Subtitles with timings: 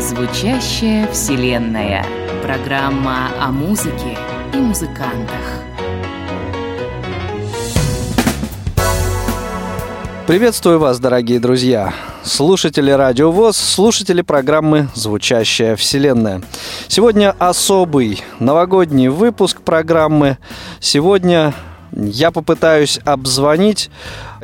[0.00, 2.04] Звучащая вселенная.
[2.42, 4.18] Программа о музыке
[4.52, 5.62] и музыкантах.
[10.26, 11.94] Приветствую вас, дорогие друзья!
[12.28, 16.42] Слушатели Радио ВОЗ, слушатели программы «Звучащая вселенная».
[16.86, 20.36] Сегодня особый новогодний выпуск программы.
[20.78, 21.54] Сегодня
[21.90, 23.90] я попытаюсь обзвонить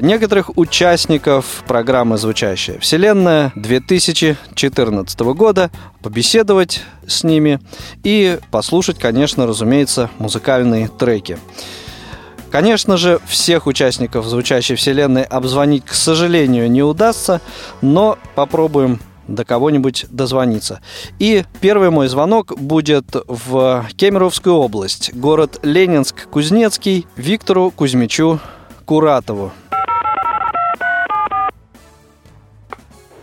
[0.01, 7.61] некоторых участников программы «Звучащая вселенная» 2014 года, побеседовать с ними
[8.03, 11.39] и послушать, конечно, разумеется, музыкальные треки.
[12.55, 17.41] Конечно же, всех участников «Звучащей вселенной» обзвонить, к сожалению, не удастся,
[17.83, 20.81] но попробуем до кого-нибудь дозвониться.
[21.19, 28.39] И первый мой звонок будет в Кемеровскую область, город Ленинск-Кузнецкий, Виктору Кузьмичу
[28.85, 29.51] Куратову.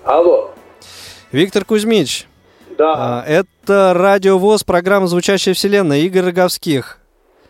[0.04, 0.52] Алло.
[1.32, 2.28] Виктор Кузьмич.
[2.78, 2.96] Да.
[2.98, 7.01] А, это радиовоз программа «Звучащая вселенная» Игорь Роговских.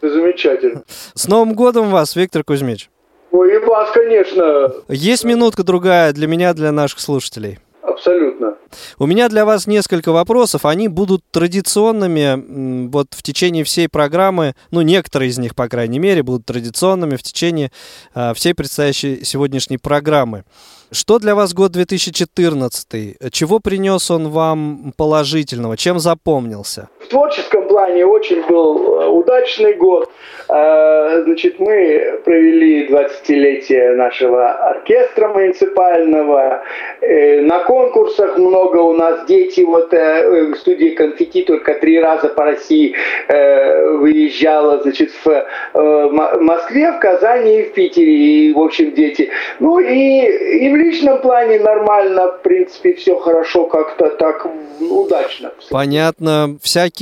[0.01, 0.83] Замечательно.
[1.13, 2.89] С Новым годом вас, Виктор Кузьмич.
[3.31, 4.73] Ой, и вас, конечно.
[4.89, 7.59] Есть минутка другая для меня, для наших слушателей.
[7.81, 8.55] Абсолютно.
[8.99, 10.65] У меня для вас несколько вопросов.
[10.65, 16.23] Они будут традиционными вот в течение всей программы, ну, некоторые из них, по крайней мере,
[16.23, 17.71] будут традиционными в течение
[18.13, 20.43] э, всей предстоящей сегодняшней программы.
[20.91, 23.31] Что для вас год 2014?
[23.31, 25.77] Чего принес он вам положительного?
[25.77, 26.89] Чем запомнился?
[27.11, 30.09] Творческом плане очень был э, удачный год.
[30.47, 36.63] Э, значит, мы провели 20-летие нашего оркестра муниципального.
[37.01, 39.61] Э, на конкурсах много у нас дети.
[39.61, 42.95] Вот в студии «Конфетти» только три раза по России
[43.27, 44.81] выезжала.
[44.81, 48.13] Значит, в Москве, в Казани и в Питере.
[48.13, 49.29] И, в общем, дети.
[49.59, 54.47] Ну и, и в личном плане нормально, в принципе, все хорошо, как-то так
[54.79, 55.51] удачно.
[55.69, 56.57] Понятно.
[56.61, 57.00] Всякие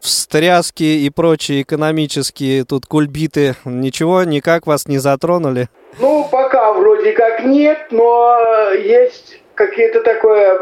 [0.00, 5.68] встряски и прочие экономические тут кульбиты, ничего, никак вас не затронули?
[6.00, 8.38] Ну, пока вроде как нет, но
[8.72, 10.58] есть какие-то такое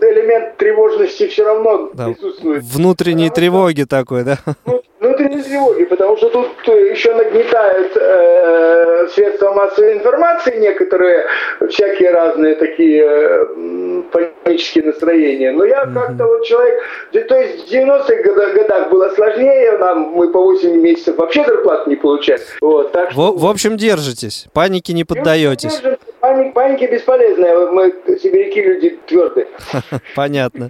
[0.00, 2.06] элемент тревожности все равно да.
[2.06, 2.62] присутствует.
[2.62, 4.38] Внутренней тревоги такой, да?
[4.66, 11.26] Ну, внутренней тревоги, потому что тут еще нагнетают э, средства массовой информации некоторые,
[11.68, 14.02] всякие разные такие э,
[14.44, 15.52] панические настроения.
[15.52, 15.94] Но я mm-hmm.
[15.94, 16.82] как-то вот человек,
[17.12, 21.90] то есть в 90-х годах, годах было сложнее, нам мы по 8 месяцев вообще зарплату
[21.90, 22.40] не получали.
[22.60, 23.32] Вот, так что...
[23.32, 25.82] в, в общем, держитесь, панике не поддаетесь.
[26.20, 27.94] Паник, паники бесполезная, мы
[28.28, 29.46] сибиряки люди твердые.
[30.14, 30.68] Понятно.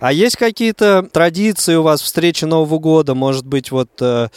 [0.00, 4.28] А есть какие-то традиции у вас встречи Нового года, может быть, вот э,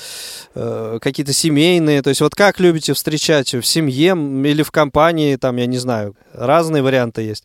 [0.56, 5.58] э, какие-то семейные, то есть вот как любите встречать в семье или в компании, там,
[5.58, 7.44] я не знаю, разные варианты есть?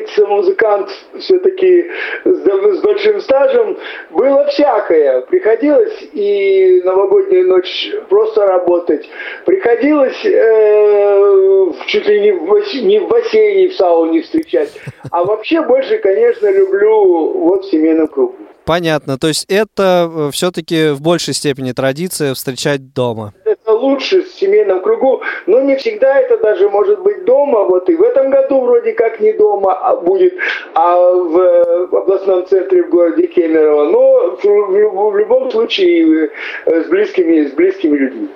[0.00, 0.88] Говорится, музыкант
[1.18, 1.90] все-таки
[2.24, 3.76] с, с большим стажем,
[4.10, 5.22] было всякое.
[5.22, 9.08] Приходилось и новогоднюю ночь просто работать.
[9.44, 14.72] Приходилось э, чуть ли не в, не в бассейне, в сауне встречать.
[15.10, 18.36] А вообще больше, конечно, люблю вот в семейном кругу.
[18.64, 19.18] Понятно.
[19.18, 23.34] То есть это э, все-таки в большей степени традиция встречать дома.
[23.80, 27.64] Лучше в семейном кругу, но не всегда это даже может быть дома.
[27.64, 30.34] Вот и в этом году вроде как не дома а будет,
[30.74, 33.90] а в, э, областном центре в городе Кемерово.
[33.90, 36.30] Но в любом случае
[36.66, 38.28] э, с близкими, с близкими людьми.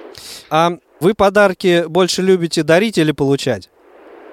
[0.50, 3.68] А вы подарки больше любите дарить или получать?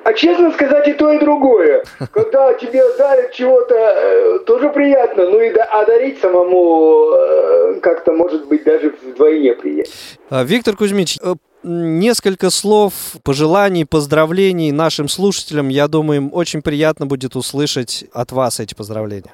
[0.04, 1.84] А честно сказать, и то, и другое.
[2.12, 8.14] Когда тебе дарят чего-то, э, тоже приятно, ну и да, а дарить самому э, как-то
[8.14, 9.94] может быть даже вдвойне приятно.
[10.30, 15.70] А, Виктор Кузьмич, э, несколько слов, пожеланий, поздравлений нашим слушателям.
[15.70, 19.34] Я думаю, им очень приятно будет услышать от вас эти поздравления.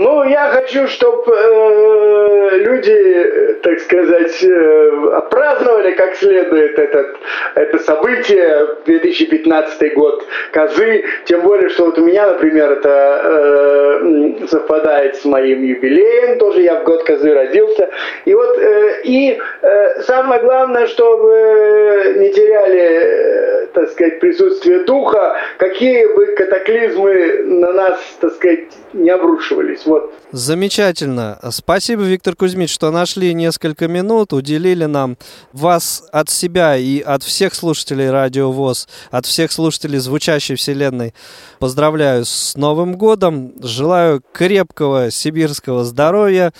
[0.00, 7.18] Ну, я хочу, чтобы э, люди, так сказать, э, отпраздновали как следует этот,
[7.54, 15.16] это событие, 2015 год Козы, тем более, что вот у меня, например, это э, совпадает
[15.16, 17.90] с моим юбилеем, тоже я в год Козы родился,
[18.24, 25.36] и вот, э, и э, самое главное, чтобы не теряли, э, так сказать, присутствие духа,
[25.58, 28.60] какие бы катаклизмы на нас, так сказать,
[28.94, 29.86] не обрушивались.
[29.90, 30.14] Вот.
[30.30, 31.40] Замечательно.
[31.50, 35.18] Спасибо, Виктор Кузьмич, что нашли несколько минут, уделили нам
[35.52, 41.12] вас от себя и от всех слушателей Радио ВОЗ, от всех слушателей звучащей вселенной.
[41.58, 43.52] Поздравляю с Новым годом.
[43.60, 46.52] Желаю крепкого сибирского здоровья.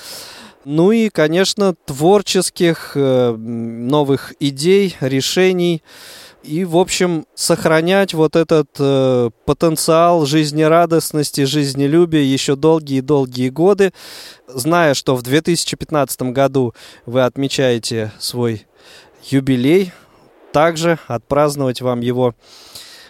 [0.64, 5.84] Ну и, конечно, творческих э, новых идей, решений.
[6.42, 13.92] И, в общем, сохранять вот этот э, потенциал жизнерадостности, жизнелюбия еще долгие-долгие годы,
[14.48, 18.66] зная, что в 2015 году вы отмечаете свой
[19.24, 19.92] юбилей,
[20.52, 22.34] также отпраздновать вам его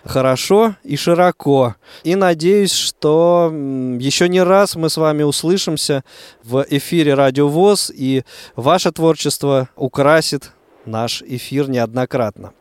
[0.04, 1.76] хорошо и широко.
[2.02, 6.04] И надеюсь, что еще не раз мы с вами услышимся
[6.42, 8.24] в эфире Радио ВОЗ, и
[8.56, 10.52] ваше творчество украсит
[10.84, 12.52] наш эфир неоднократно.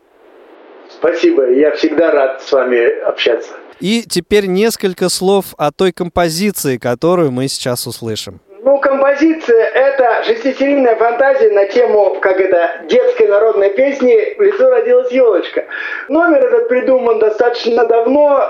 [1.00, 3.54] Спасибо, я всегда рад с вами общаться.
[3.80, 8.42] И теперь несколько слов о той композиции, которую мы сейчас услышим.
[8.62, 15.12] Ну, композиция– это шестисерийная фантазия на тему, как это, детской народной песни «В лесу родилась
[15.12, 15.64] елочка».
[16.10, 18.42] Номер этот придуман достаточно давно,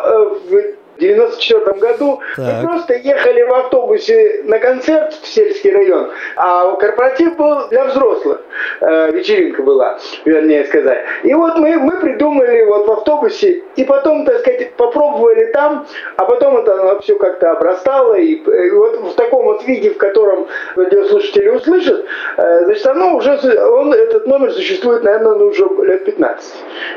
[0.52, 2.46] э, в 94 году так.
[2.46, 8.42] мы просто ехали в автобусе на концерт в сельский район, а корпоратив был для взрослых,
[8.82, 11.00] э, вечеринка была, вернее сказать.
[11.24, 15.88] И вот мы, мы придумали вот в автобусе, и потом, так сказать, попробовали там,
[16.18, 19.98] а потом это оно все как-то обрастало, и, и вот в таком вот виде, в
[19.98, 22.06] котором радиослушатели услышат,
[22.38, 26.54] э, значит, оно уже, он, этот номер существует, наверное, ну, уже лет 15.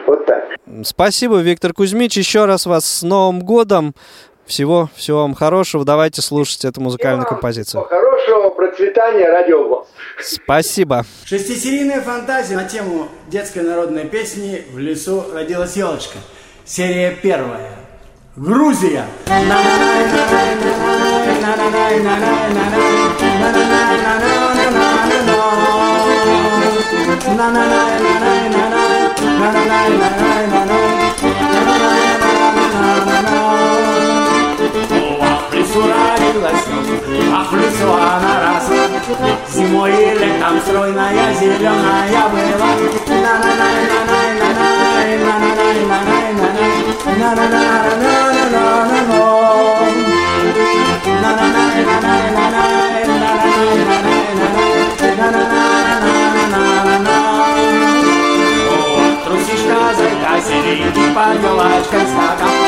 [0.06, 0.44] Вот так.
[0.84, 3.91] Спасибо, Виктор Кузьмич, еще раз вас с Новым годом.
[4.46, 5.84] Всего, всего вам хорошего.
[5.84, 7.84] Давайте слушать эту музыкальную композицию.
[7.84, 9.86] Хорошего процветания радио
[10.20, 11.04] Спасибо.
[11.24, 16.18] Шестисерийная фантазия на тему детской народной песни «В лесу родилась елочка».
[16.64, 17.70] Серия первая.
[18.36, 19.04] Грузия.
[36.42, 36.64] Родилась
[37.32, 38.84] а в лесу она росла.
[39.48, 42.70] Зимой и летом стройная, зеленая была.
[43.08, 44.88] на на на на на на на на
[45.22, 47.58] на на на на на на на на на на
[62.34, 62.61] на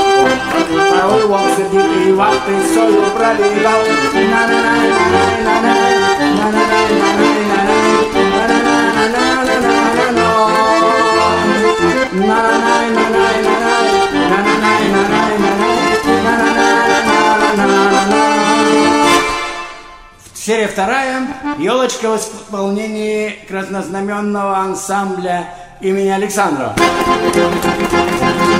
[20.34, 21.26] Серия вторая.
[21.58, 25.48] Елочка в исполнении краснознаменного ансамбля
[25.80, 26.74] имени Александра.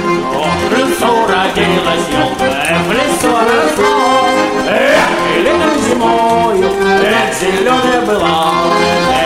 [0.05, 4.29] В лесу родилась елка, в лесу росла,
[4.69, 5.09] Эх,
[5.43, 6.71] летом зимою,
[7.03, 8.53] эх, зеленая была.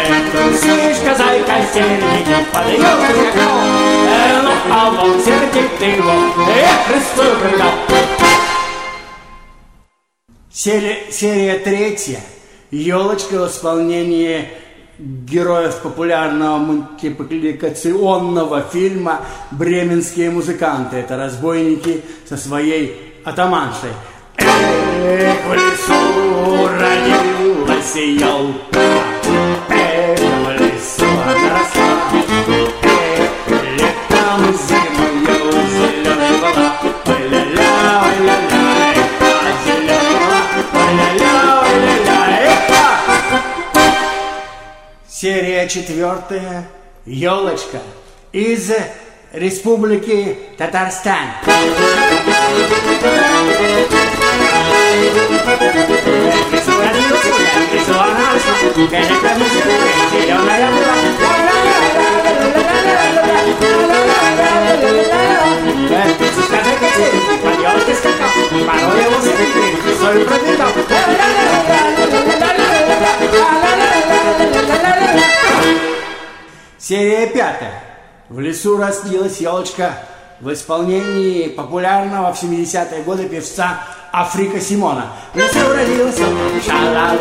[0.09, 3.59] Эх, трусишка, зайка, серденький, под елкой скакал,
[4.09, 6.13] Эх, ну, а вон сердик его,
[6.49, 7.73] эх, Христу прыгал.
[10.53, 12.21] Серия, серия третья.
[12.71, 14.49] Елочка в исполнении
[14.99, 20.97] героев популярного мультипликационного фильма «Бременские музыканты».
[20.97, 23.91] Это разбойники со своей атаманшей.
[24.37, 29.08] Эх, в лесу родилась елка,
[45.21, 46.69] Серия четвертая.
[47.05, 47.81] Елочка
[48.31, 48.71] из
[49.33, 51.27] Республики Татарстан.
[69.99, 70.78] Свой пробегал.
[76.89, 77.83] Серия пятая.
[78.31, 79.93] В лесу растилась елочка.
[80.41, 83.81] В исполнении популярного в 70-е годы певца
[84.11, 85.09] Африка Симона.
[85.35, 87.13] В лесу родилась ша-ла-ла,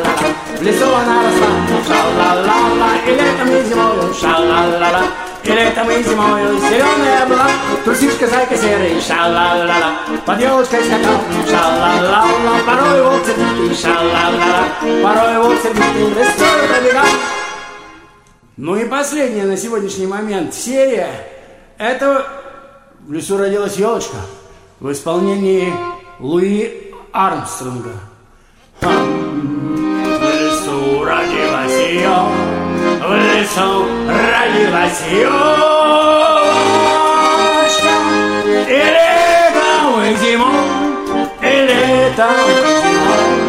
[0.57, 1.47] в лесу она росла,
[1.86, 5.03] ша-ла-ла-ла, и летом и зимой, ша-ла-ла-ла.
[5.43, 6.57] И летом, и зимою.
[6.59, 7.47] Зеленая была.
[7.83, 10.00] Трусишка, зайка серый, ша-ла-ла-ла.
[10.25, 12.25] Под елочкой скакал, ша-ла-ла-ла
[12.65, 17.37] Порой волк сердитый, ша-ла-ла-ла Порой волк сердитый, лесой пробегал
[18.57, 21.11] Ну и последняя на сегодняшний момент серия
[21.77, 22.25] Это
[23.05, 24.17] в лесу родилась елочка
[24.79, 25.71] в исполнении
[26.19, 27.91] Луи Армстронга.
[28.81, 28.87] В
[30.23, 32.17] лесу родилась ее,
[32.99, 35.37] в лесу родилась елочка.
[38.67, 40.65] И летом, и зимой,
[41.43, 42.33] и летом,
[42.81, 43.47] зимой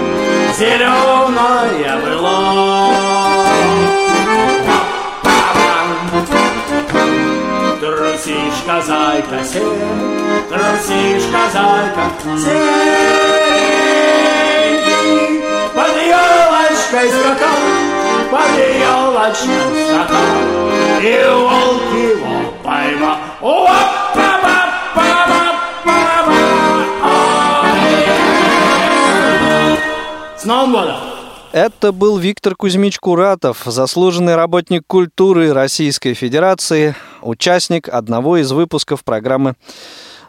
[0.58, 3.17] зеленая была.
[8.28, 9.78] Трусишка, зайка, серый,
[10.50, 12.68] трусишка, зайка, серенький,
[15.74, 17.60] под елочкой скакал,
[18.30, 20.36] под елочкой скакал,
[21.00, 23.16] и волк его поймал.
[30.36, 30.96] С Новым годом!
[31.52, 39.54] Это был Виктор Кузьмич Куратов, заслуженный работник культуры Российской Федерации, участник одного из выпусков программы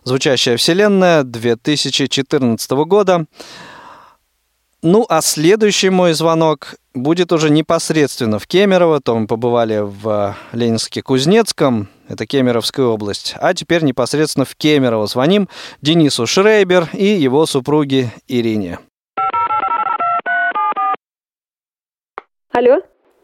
[0.03, 3.25] «Звучащая вселенная» 2014 года.
[4.81, 11.88] Ну, а следующий мой звонок будет уже непосредственно в Кемерово, то мы побывали в Ленинске-Кузнецком,
[12.08, 15.50] это Кемеровская область, а теперь непосредственно в Кемерово звоним
[15.81, 18.79] Денису Шрейбер и его супруге Ирине.
[22.51, 22.81] Алло.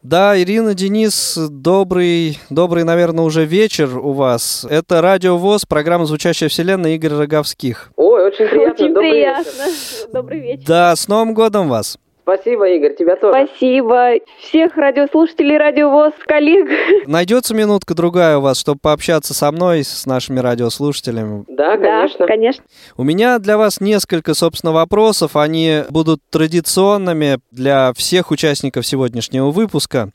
[0.07, 4.63] Да, Ирина, Денис, добрый, добрый, наверное, уже вечер у вас.
[4.69, 7.89] Это Радио ВОЗ, программа «Звучащая вселенная» Игорь Роговских.
[7.95, 8.85] Ой, очень приятно.
[8.85, 9.49] Очень Добрый приятно.
[9.49, 10.09] вечер.
[10.13, 10.63] Добрый вечер.
[10.67, 11.97] Да, с Новым годом вас!
[12.25, 13.47] Спасибо, Игорь, тебя тоже.
[13.47, 14.13] Спасибо.
[14.39, 16.67] Всех радиослушателей Радио ВОЗ, коллег.
[17.05, 21.45] Найдется минутка другая у вас, чтобы пообщаться со мной, с нашими радиослушателями.
[21.47, 22.17] Да, конечно.
[22.17, 22.63] Да, конечно.
[22.97, 25.35] У меня для вас несколько, собственно, вопросов.
[25.35, 30.09] Они будут традиционными для всех участников сегодняшнего выпуска.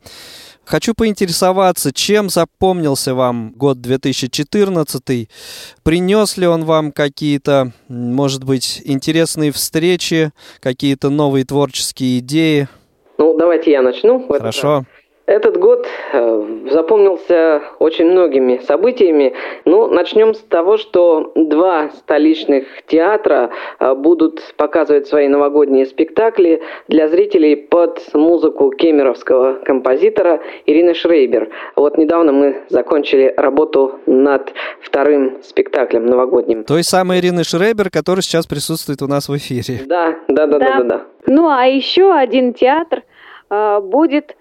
[0.65, 5.29] Хочу поинтересоваться, чем запомнился вам год 2014?
[5.83, 12.69] Принес ли он вам какие-то, может быть, интересные встречи, какие-то новые творческие идеи?
[13.19, 14.27] Ну, давайте я начну.
[14.29, 14.85] Хорошо.
[15.31, 19.33] Этот год э, запомнился очень многими событиями.
[19.65, 27.07] Ну, начнем с того, что два столичных театра э, будут показывать свои новогодние спектакли для
[27.07, 31.51] зрителей под музыку кемеровского композитора Ирины Шрейбер.
[31.77, 36.65] Вот недавно мы закончили работу над вторым спектаклем новогодним.
[36.65, 39.83] Той самой Ирины Шрейбер, которая сейчас присутствует у нас в эфире.
[39.87, 40.79] Да, да, да, да, Да.
[40.79, 41.01] да, да.
[41.29, 43.05] Ну, а еще один театр
[43.49, 44.35] а, будет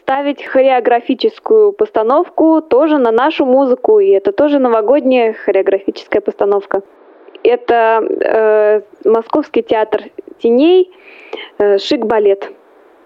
[0.00, 6.82] ставить хореографическую постановку тоже на нашу музыку, и это тоже новогодняя хореографическая постановка.
[7.42, 10.04] Это э, Московский театр
[10.40, 10.90] теней,
[11.58, 12.52] э, шик-балет.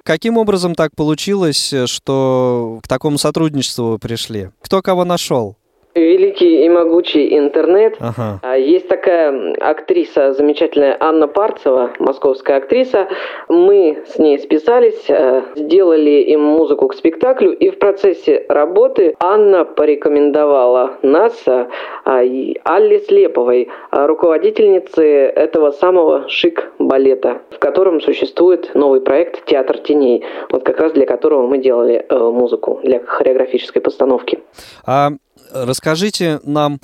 [0.04, 4.50] Каким образом так получилось, э, что к такому сотрудничеству пришли?
[4.62, 5.56] Кто кого нашел?
[5.94, 7.97] Великий и могучий интернет.
[7.99, 8.38] Ага.
[8.42, 13.09] А, Есть такая актриса замечательная Анна Парцева, московская актриса.
[13.49, 19.64] Мы с ней списались, э, сделали им музыку к спектаклю, и в процессе работы Анна
[19.64, 21.68] порекомендовала нас а,
[22.04, 30.78] Алле Слеповой, руководительнице этого самого шик-балета, в котором существует новый проект «Театр теней», вот как
[30.78, 34.38] раз для которого мы делали э, музыку для хореографической постановки.
[34.87, 35.11] А
[35.52, 36.80] расскажите нам,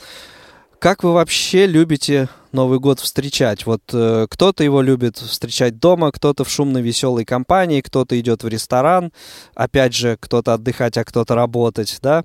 [0.79, 3.67] как вы вообще любите Новый год встречать?
[3.67, 8.49] Вот э, кто-то его любит встречать дома, кто-то в шумной веселой компании, кто-то идет в
[8.49, 9.13] ресторан,
[9.55, 12.25] опять же, кто-то отдыхать, а кто-то работать, да?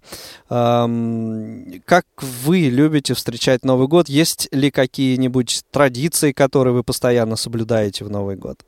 [0.49, 4.09] Ам, как вы любите встречать Новый год?
[4.09, 8.59] Есть ли какие-нибудь традиции, которые вы постоянно соблюдаете в Новый год?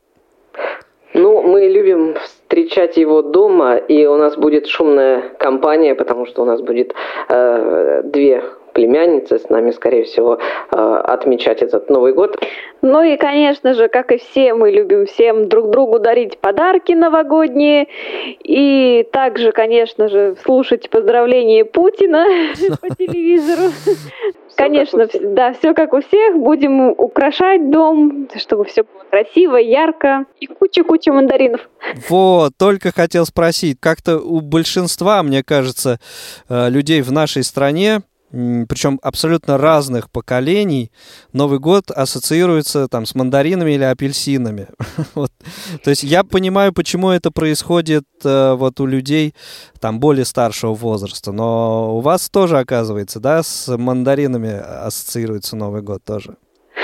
[1.53, 6.61] Мы любим встречать его дома, и у нас будет шумная компания, потому что у нас
[6.61, 6.95] будет
[7.29, 8.43] э, две
[8.73, 10.39] племянницы с нами, скорее всего,
[10.71, 12.37] э, отмечать этот Новый год.
[12.81, 17.87] Ну и, конечно же, как и все, мы любим всем друг другу дарить подарки новогодние.
[18.43, 22.25] И также, конечно же, слушать поздравления Путина
[22.81, 23.71] по телевизору.
[24.55, 26.37] Конечно, да, все как у всех.
[26.37, 30.25] Будем украшать дом, чтобы все было красиво, ярко.
[30.39, 31.61] И куча-куча мандаринов.
[32.07, 35.99] Вот, только хотел спросить, как-то у большинства, мне кажется,
[36.49, 38.01] э, людей в нашей стране
[38.33, 40.91] причем абсолютно разных поколений,
[41.33, 44.69] Новый год ассоциируется там с мандаринами или апельсинами.
[45.15, 45.31] вот.
[45.83, 49.35] То есть я понимаю, почему это происходит э, вот у людей
[49.79, 56.03] там более старшего возраста, но у вас тоже оказывается, да, с мандаринами ассоциируется Новый год
[56.03, 56.37] тоже.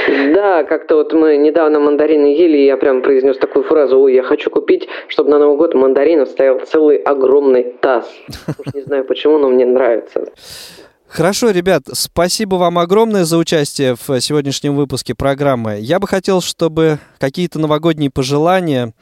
[0.08, 4.22] Да, как-то вот мы недавно мандарины ели, и я прям произнес такую фразу, ой, я
[4.22, 8.08] хочу купить, чтобы на Новый год мандаринов стоял целый огромный таз.
[8.60, 10.25] Уж не знаю почему, но мне нравится.
[11.10, 15.80] Хорошо, ребят, спасибо вам огромное за участие в сегодняшнем выпуске программы.
[15.80, 18.94] Я бы хотел, чтобы какие-то новогодние пожелания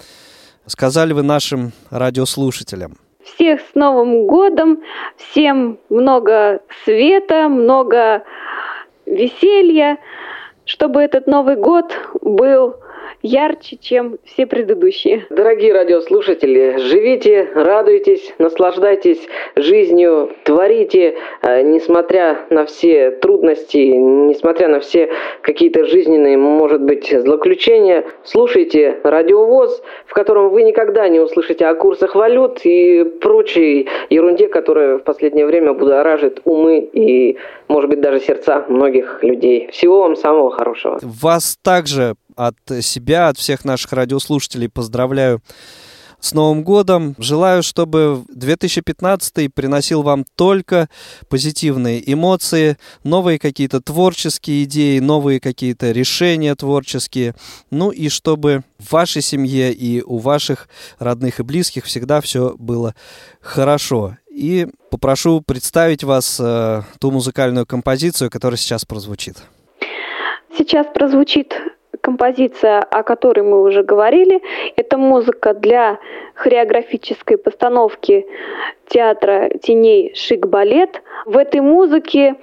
[0.66, 2.98] сказали вы нашим радиослушателям.
[3.36, 4.80] Всех с Новым годом,
[5.18, 8.24] всем много света, много
[9.06, 9.98] веселья,
[10.64, 12.78] чтобы этот Новый год был
[13.22, 15.26] ярче, чем все предыдущие.
[15.30, 25.10] Дорогие радиослушатели, живите, радуйтесь, наслаждайтесь жизнью, творите, э, несмотря на все трудности, несмотря на все
[25.42, 32.16] какие-то жизненные, может быть, злоключения, слушайте радиовоз, в котором вы никогда не услышите о курсах
[32.16, 38.66] валют и прочей ерунде, которая в последнее время будоражит умы и, может быть, даже сердца
[38.68, 39.70] многих людей.
[39.72, 41.00] Всего вам самого хорошего.
[41.02, 45.42] Вас также от себя, от всех наших радиослушателей поздравляю
[46.20, 47.16] с Новым годом.
[47.18, 50.90] Желаю, чтобы 2015 приносил вам только
[51.30, 57.36] позитивные эмоции, новые какие-то творческие идеи, новые какие-то решения творческие.
[57.72, 62.96] Ну и чтобы в вашей семье и у ваших родных и близких всегда все было
[63.42, 64.18] хорошо.
[64.30, 69.38] И попрошу представить вас э, ту музыкальную композицию, которая сейчас прозвучит.
[70.56, 71.54] Сейчас прозвучит
[72.08, 74.42] композиция, о которой мы уже говорили,
[74.78, 76.00] это музыка для
[76.36, 78.26] хореографической постановки
[78.88, 81.02] театра теней «Шик-балет».
[81.26, 82.36] В этой музыке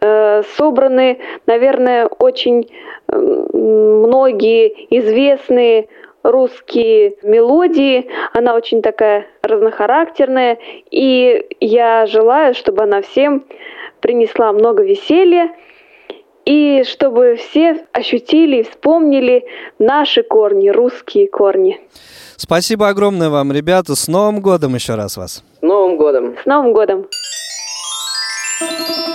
[0.00, 2.70] э, собраны, наверное, очень
[3.08, 5.88] э, многие известные
[6.22, 8.08] русские мелодии.
[8.32, 10.58] Она очень такая разнохарактерная.
[10.92, 13.44] И я желаю, чтобы она всем
[14.00, 15.50] принесла много веселья
[16.44, 19.44] и чтобы все ощутили и вспомнили
[19.78, 21.80] наши корни, русские корни.
[22.36, 23.94] Спасибо огромное вам, ребята.
[23.94, 25.44] С Новым годом еще раз вас.
[25.60, 26.36] С Новым годом.
[26.42, 27.06] С Новым годом.
[28.60, 29.11] Это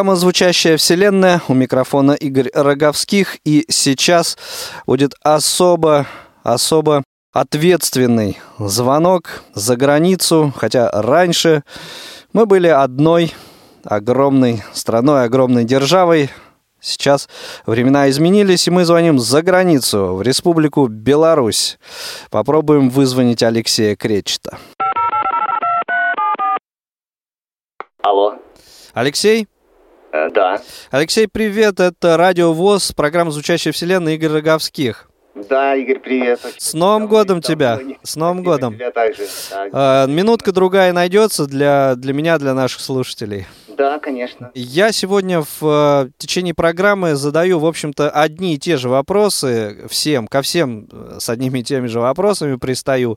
[0.00, 1.42] программа «Звучащая вселенная».
[1.46, 3.36] У микрофона Игорь Роговских.
[3.44, 4.38] И сейчас
[4.86, 6.06] будет особо,
[6.42, 10.54] особо ответственный звонок за границу.
[10.56, 11.64] Хотя раньше
[12.32, 13.34] мы были одной
[13.84, 16.30] огромной страной, огромной державой.
[16.80, 17.28] Сейчас
[17.66, 21.78] времена изменились, и мы звоним за границу, в Республику Беларусь.
[22.30, 24.56] Попробуем вызвонить Алексея Кречета.
[28.02, 28.36] Алло.
[28.94, 29.46] Алексей?
[30.12, 30.60] Э, да.
[30.90, 31.78] Алексей, привет.
[31.80, 35.08] Это Радио ВОЗ, программа «Звучащая вселенная» Игорь Роговских.
[35.48, 36.40] Да, Игорь, привет.
[36.58, 37.78] С Новым годом тебя.
[38.02, 38.74] С Новым годом.
[38.74, 39.26] Тебя также.
[39.72, 43.46] А, минутка другая найдется для, для меня, для наших слушателей.
[43.68, 44.50] Да, конечно.
[44.54, 50.26] Я сегодня в э, течение программы задаю, в общем-то, одни и те же вопросы всем,
[50.26, 53.16] ко всем э, с одними и теми же вопросами пристаю.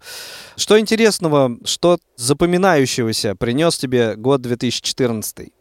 [0.56, 5.52] Что интересного, что запоминающегося принес тебе год 2014?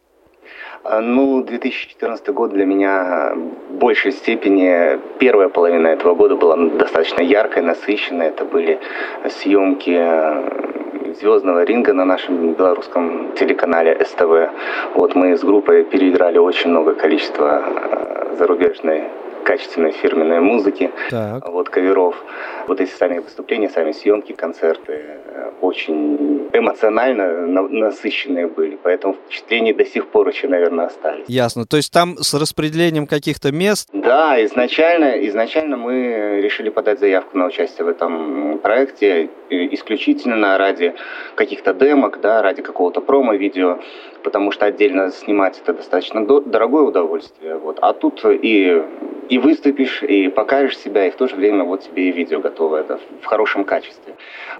[0.85, 3.33] А, ну, 2014 год для меня
[3.69, 8.27] в большей степени, первая половина этого года была достаточно яркой, насыщенной.
[8.27, 8.79] Это были
[9.29, 14.51] съемки э, звездного ринга на нашем белорусском телеканале СТВ.
[14.95, 19.03] Вот мы с группой переиграли очень много количества э, зарубежной
[19.43, 21.47] качественной фирменной музыки, так.
[21.49, 22.15] вот каверов.
[22.67, 29.85] Вот эти сами выступления, сами съемки, концерты э, очень эмоционально насыщенные были, поэтому впечатления до
[29.85, 31.25] сих пор еще, наверное, остались.
[31.27, 31.65] Ясно.
[31.65, 33.89] То есть там с распределением каких-то мест?
[33.93, 40.93] Да, изначально, изначально мы решили подать заявку на участие в этом проекте исключительно ради
[41.35, 43.79] каких-то демок, да, ради какого-то промо-видео,
[44.23, 47.57] потому что отдельно снимать это достаточно дорогое удовольствие.
[47.57, 47.79] Вот.
[47.81, 48.81] А тут и
[49.29, 52.77] и выступишь, и покажешь себя, и в то же время вот тебе и видео готово,
[52.77, 54.15] это в хорошем качестве.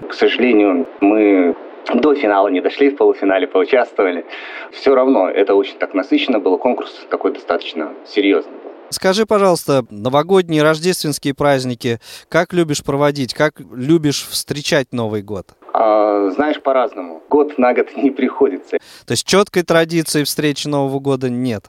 [0.07, 1.55] К сожалению, мы
[1.93, 4.25] до финала не дошли, в полуфинале поучаствовали.
[4.71, 8.53] Все равно это очень так насыщенно было, конкурс такой достаточно серьезный.
[8.89, 11.99] Скажи, пожалуйста, новогодние рождественские праздники,
[12.29, 15.47] как любишь проводить, как любишь встречать Новый год?
[15.73, 17.23] А, знаешь, по-разному.
[17.29, 18.77] Год на год не приходится.
[19.05, 21.65] То есть четкой традиции встречи Нового года нет?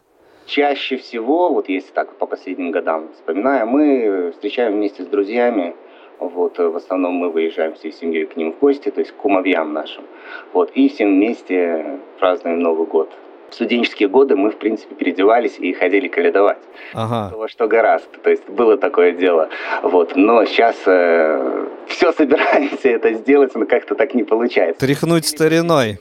[0.46, 5.74] Чаще всего, вот если так по последним годам вспоминая, мы встречаем вместе с друзьями,
[6.18, 9.72] вот, в основном мы выезжаем всей семьей к ним в гости, то есть к кумовьям
[9.72, 10.04] нашим.
[10.52, 13.10] Вот, и все вместе празднуем Новый год
[13.50, 16.59] в студенческие годы мы, в принципе, переодевались и ходили каледовать.
[16.92, 17.37] Ага.
[17.37, 18.18] Во что гораздо.
[18.18, 19.48] То есть было такое дело.
[19.83, 20.16] Вот.
[20.16, 24.80] Но сейчас э, все собираемся это сделать, но как-то так не получается.
[24.87, 25.98] Тряхнуть стариной.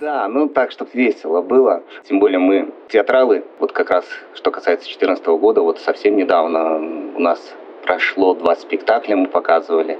[0.00, 1.82] Да, ну так, чтобы весело было.
[2.08, 4.04] Тем более мы театралы, вот как раз,
[4.34, 6.76] что касается 2014 года, вот совсем недавно
[7.16, 7.40] у нас
[7.84, 9.98] прошло два спектакля, мы показывали.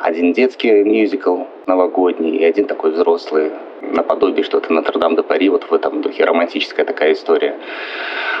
[0.00, 5.72] Один детский мюзикл новогодний и один такой взрослый наподобие что-то Нотр-Дам де Пари, вот в
[5.72, 7.58] этом духе, романтическая такая история.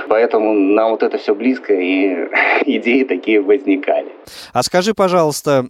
[0.08, 2.28] Поэтому нам вот это все близко, и
[2.66, 4.12] идеи такие возникали.
[4.52, 5.66] А скажи, пожалуйста,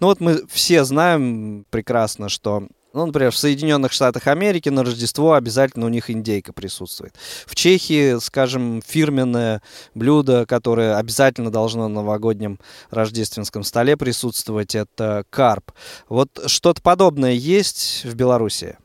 [0.00, 2.62] ну вот мы все знаем прекрасно, что
[2.92, 7.14] ну, например, в Соединенных Штатах Америки на Рождество обязательно у них индейка присутствует.
[7.46, 9.62] В Чехии, скажем, фирменное
[9.94, 12.58] блюдо, которое обязательно должно на новогоднем
[12.90, 15.72] рождественском столе присутствовать, это карп.
[16.08, 18.76] Вот что-то подобное есть в Беларуси?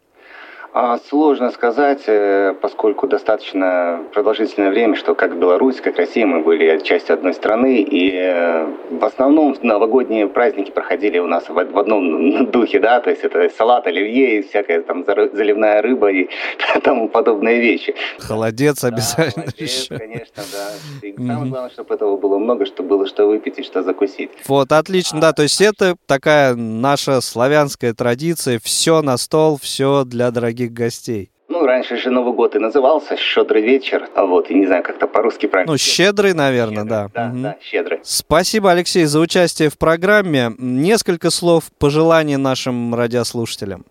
[0.78, 6.84] А, сложно сказать, э, поскольку достаточно продолжительное время, что как Беларусь, как Россия мы были
[6.84, 12.82] частью одной страны, и э, в основном новогодние праздники проходили у нас в одном духе,
[12.82, 16.28] да, то есть это салат, оливье и всякая там заливная рыба и
[16.84, 17.96] тому подобные вещи.
[18.20, 21.08] Холодец обязательно да, холодец, конечно, да.
[21.08, 24.30] И самое главное, чтобы этого было много, чтобы было что выпить и что закусить.
[24.46, 30.32] Вот, отлично, да, то есть это такая наша славянская традиция, все на стол, все для
[30.32, 31.32] дорогих дорогих гостей?
[31.48, 35.08] Ну, раньше же Новый год и назывался «Щедрый вечер», а вот, и не знаю, как-то
[35.08, 35.74] по-русски правильно.
[35.74, 37.10] Ну, «Щедрый», наверное, щедрый, да.
[37.14, 37.44] Да, угу.
[37.44, 38.00] да, «Щедрый».
[38.04, 40.52] Спасибо, Алексей, за участие в программе.
[40.58, 43.86] Несколько слов пожеланий нашим радиослушателям.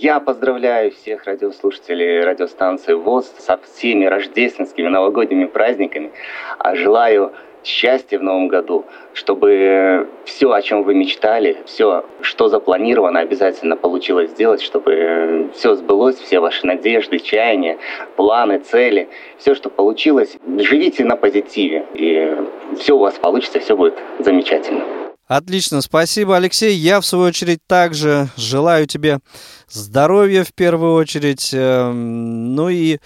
[0.00, 6.10] Я поздравляю всех радиослушателей радиостанции ВОЗ со всеми рождественскими новогодними праздниками.
[6.58, 7.32] А желаю
[7.64, 14.30] счастья в новом году, чтобы все, о чем вы мечтали, все, что запланировано, обязательно получилось
[14.30, 17.78] сделать, чтобы все сбылось, все ваши надежды, чаяния,
[18.16, 22.36] планы, цели, все, что получилось, живите на позитиве, и
[22.78, 24.82] все у вас получится, все будет замечательно.
[25.30, 26.74] Отлично, спасибо, Алексей.
[26.74, 29.20] Я, в свою очередь, также желаю тебе
[29.68, 32.98] здоровья в первую очередь, эм, ну и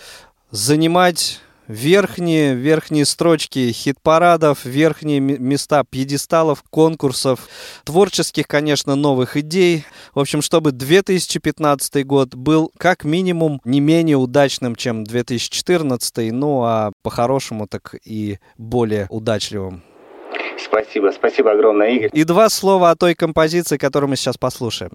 [0.51, 7.49] занимать верхние, верхние строчки хит-парадов, верхние места пьедесталов, конкурсов,
[7.85, 9.85] творческих, конечно, новых идей.
[10.15, 16.93] В общем, чтобы 2015 год был как минимум не менее удачным, чем 2014, ну а
[17.03, 19.83] по-хорошему так и более удачливым.
[20.59, 22.11] Спасибо, спасибо огромное, Игорь.
[22.13, 24.93] И два слова о той композиции, которую мы сейчас послушаем.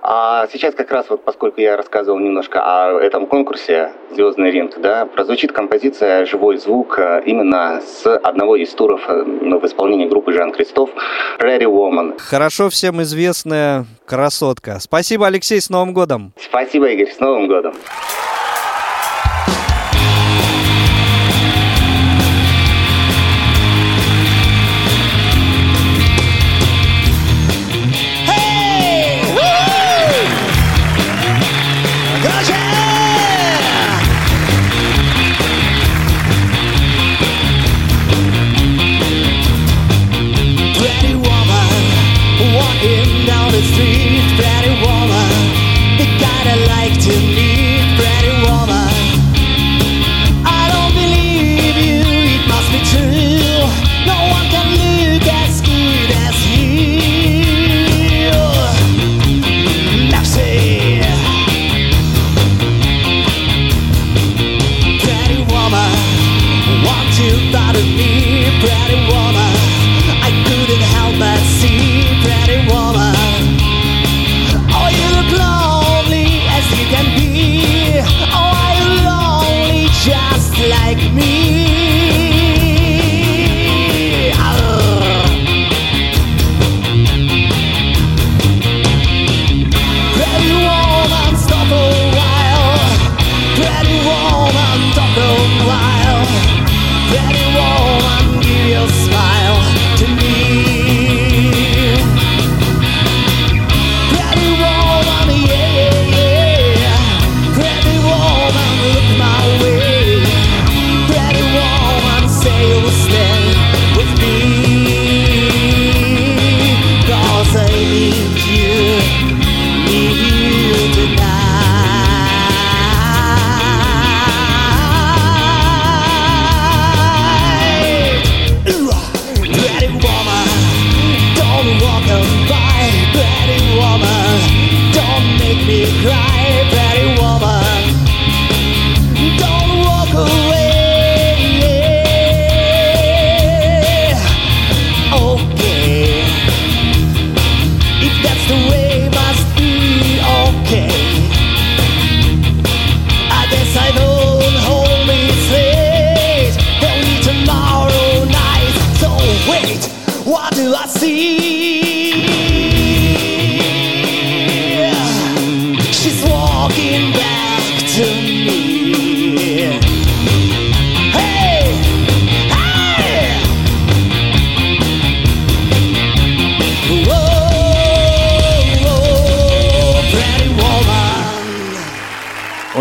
[0.00, 5.06] А сейчас как раз вот, поскольку я рассказывал немножко о этом конкурсе «Звездный ринг», да,
[5.06, 10.32] прозвучит композиция «Живой звук» э, именно с одного из туров э, ну, в исполнении группы
[10.32, 10.90] Жан Кристоф
[11.38, 12.18] «Prairie Woman».
[12.18, 14.78] Хорошо всем известная красотка.
[14.80, 16.32] Спасибо, Алексей, с Новым годом!
[16.40, 17.74] Спасибо, Игорь, с Новым годом!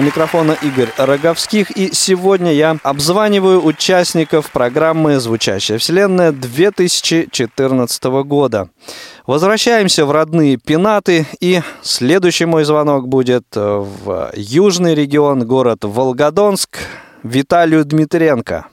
[0.02, 1.72] Микрофона Игорь Роговских.
[1.72, 8.70] И сегодня я обзваниваю участников программы «Звучащая вселенная» 2014 года.
[9.28, 16.80] Возвращаемся в родные пенаты, и следующий мой звонок будет в южный регион, город Волгодонск,
[17.24, 18.66] Виталию Дмитренко.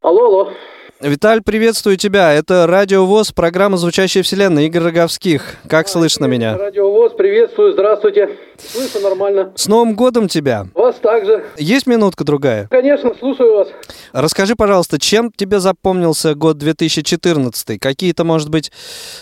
[0.00, 0.52] Алло, алло.
[1.00, 2.32] Виталь, приветствую тебя.
[2.32, 4.64] Это Радио ВОЗ, программа «Звучащая вселенная».
[4.64, 5.54] Игорь Роговских.
[5.68, 6.58] Как а, слышно меня?
[6.58, 8.30] Радио ВОЗ, приветствую, здравствуйте.
[8.58, 9.52] Слышу нормально.
[9.54, 10.66] С Новым годом тебя.
[10.74, 11.44] Вас также.
[11.56, 12.66] Есть минутка другая?
[12.68, 13.68] Конечно, слушаю вас.
[14.12, 17.78] Расскажи, пожалуйста, чем тебе запомнился год 2014?
[17.78, 18.72] Какие-то, может быть,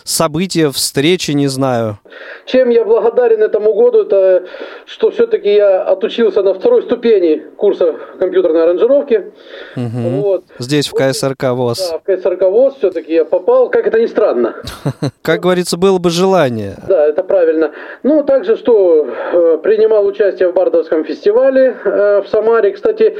[0.03, 1.99] события, встречи, не знаю.
[2.47, 4.47] Чем я благодарен этому году, это
[4.87, 9.33] что все-таки я отучился на второй ступени курса компьютерной аранжировки.
[9.77, 10.21] Угу.
[10.23, 10.45] Вот.
[10.59, 11.91] Здесь, в КСРК ВОЗ.
[11.91, 14.55] Да, в КСРК все-таки я попал, как это ни странно.
[15.23, 16.77] Как говорится, было бы желание.
[16.89, 17.73] Да, это правильно.
[18.03, 22.73] Ну, также, что Э, принимал участие в Бардовском фестивале э, в Самаре.
[22.73, 23.17] Кстати,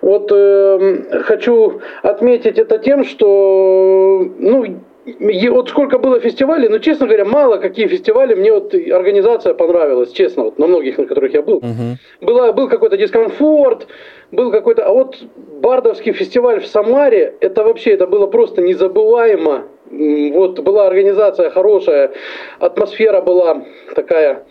[0.00, 4.80] вот э, хочу отметить это тем, что ну,
[5.50, 10.44] вот сколько было фестивалей, ну, честно говоря, мало какие фестивали, мне вот организация понравилась, честно,
[10.44, 11.58] вот на многих, на которых я был.
[11.58, 11.96] Uh-huh.
[12.20, 13.86] Была, был какой-то дискомфорт,
[14.32, 14.84] был какой-то...
[14.84, 15.16] А вот
[15.62, 19.68] Бардовский фестиваль в Самаре, это вообще, это было просто незабываемо.
[19.90, 22.10] Вот была организация хорошая,
[22.58, 23.64] атмосфера была
[23.94, 24.44] такая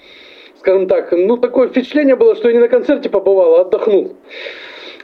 [0.59, 4.15] скажем так, ну, такое впечатление было, что я не на концерте побывал, а отдохнул.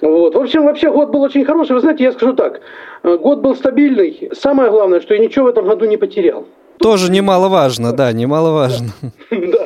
[0.02, 0.36] Вот.
[0.36, 1.74] В общем, вообще год был очень хороший.
[1.74, 2.62] Вы знаете, я скажу так,
[3.04, 4.30] э, год был стабильный.
[4.34, 6.46] Самое главное, что я ничего в этом году не потерял.
[6.80, 8.90] Тоже немаловажно, да, немаловажно.
[9.32, 9.61] Да.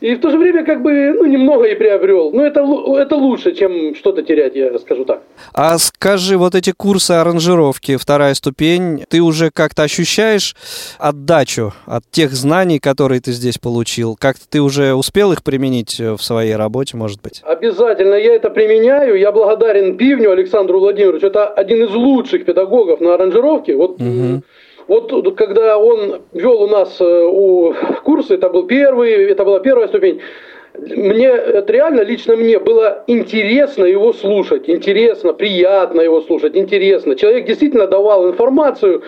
[0.00, 2.32] И в то же время как бы ну, немного и приобрел.
[2.32, 5.22] Но это, это лучше, чем что-то терять, я скажу так.
[5.52, 10.56] А скажи, вот эти курсы аранжировки, вторая ступень, ты уже как-то ощущаешь
[10.98, 14.16] отдачу от тех знаний, которые ты здесь получил?
[14.18, 17.42] Как-то ты уже успел их применить в своей работе, может быть?
[17.44, 19.18] Обязательно я это применяю.
[19.18, 21.26] Я благодарен Пивню Александру Владимировичу.
[21.26, 23.76] Это один из лучших педагогов на аранжировке.
[23.76, 24.42] Вот угу.
[24.90, 27.72] Вот когда он вел у нас э, у
[28.02, 30.20] курсы, это был первый, это была первая ступень,
[30.74, 37.14] мне, это реально лично мне было интересно его слушать, интересно, приятно его слушать, интересно.
[37.14, 39.04] Человек действительно давал информацию,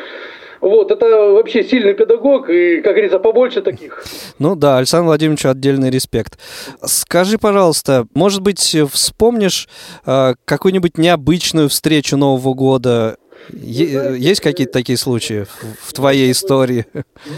[0.61, 4.05] вот, это вообще сильный педагог, и, как говорится, побольше таких.
[4.39, 6.39] Ну да, Александр Владимировичу отдельный респект.
[6.85, 9.69] Скажи, пожалуйста, может быть, вспомнишь
[10.07, 13.17] э, какую-нибудь необычную встречу Нового года
[13.51, 15.47] есть какие-то такие случаи
[15.81, 16.87] в твоей истории?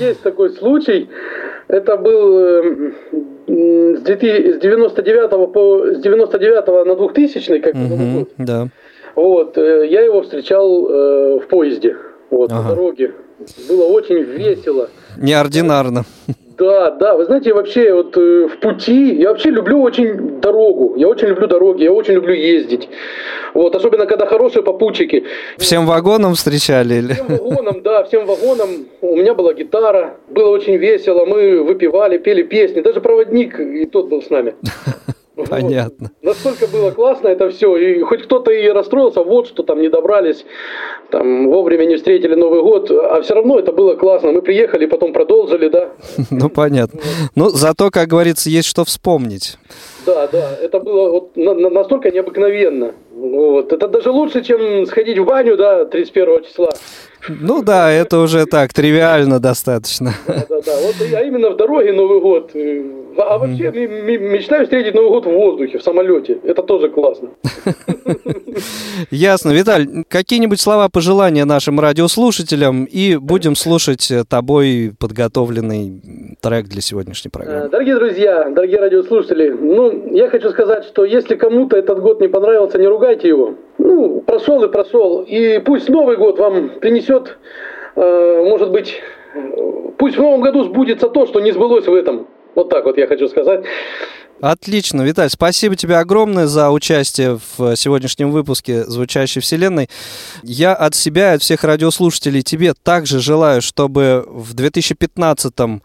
[0.00, 1.08] Есть такой случай.
[1.68, 2.92] Это был э,
[3.46, 8.30] с 99 по с 99 на 2000 как угу, год.
[8.38, 8.68] Да.
[9.14, 11.96] Вот, э, я его встречал э, в поезде,
[12.30, 12.62] вот, ага.
[12.62, 13.12] по дороге.
[13.68, 14.88] Было очень весело.
[15.16, 16.04] Неординарно.
[16.56, 21.08] Да, да, вы знаете, вообще вот э, в пути, я вообще люблю очень дорогу, я
[21.08, 22.88] очень люблю дороги, я очень люблю ездить.
[23.54, 25.24] Вот, особенно когда хорошие попутчики.
[25.58, 27.12] Всем вагоном встречали или?
[27.14, 28.86] Всем вагоном, да, всем вагоном.
[29.00, 34.08] У меня была гитара, было очень весело, мы выпивали, пели песни, даже проводник и тот
[34.08, 34.54] был с нами.
[35.36, 36.10] Понятно.
[36.22, 36.34] Вот.
[36.34, 37.76] Настолько было классно это все.
[37.76, 40.44] И хоть кто-то и расстроился, вот что там не добрались,
[41.10, 44.30] там вовремя не встретили Новый год, а все равно это было классно.
[44.32, 45.90] Мы приехали, потом продолжили, да.
[46.30, 47.00] Ну, понятно.
[47.34, 49.58] Ну, зато, как говорится, есть что вспомнить.
[50.06, 52.94] Да, да, это было вот настолько необыкновенно.
[53.12, 53.72] Вот.
[53.72, 56.70] Это даже лучше, чем сходить в баню, да, 31 числа.
[57.28, 60.12] Ну да, это уже так, тривиально достаточно.
[60.26, 60.72] Да, да, да.
[60.82, 62.50] Вот я именно в дороге Новый год.
[63.16, 66.38] А вообще мечтаю встретить Новый год в воздухе, в самолете.
[66.44, 67.30] Это тоже классно.
[69.10, 69.50] Ясно.
[69.50, 77.68] Виталь, какие-нибудь слова пожелания нашим радиослушателям и будем слушать тобой подготовленный трек для сегодняшней программы.
[77.68, 82.78] Дорогие друзья, дорогие радиослушатели, ну, я хочу сказать, что если кому-то этот год не понравился,
[82.78, 83.54] не ругайте его.
[83.78, 85.22] Ну, прошел и прошел.
[85.22, 87.38] И пусть Новый год вам принесет,
[87.96, 89.00] э, может быть,
[89.98, 92.26] пусть в Новом году сбудется то, что не сбылось в этом.
[92.54, 93.64] Вот так вот я хочу сказать.
[94.40, 99.88] Отлично, Виталь, спасибо тебе огромное за участие в сегодняшнем выпуске «Звучащей вселенной».
[100.42, 105.82] Я от себя, от всех радиослушателей тебе также желаю, чтобы в 2015-м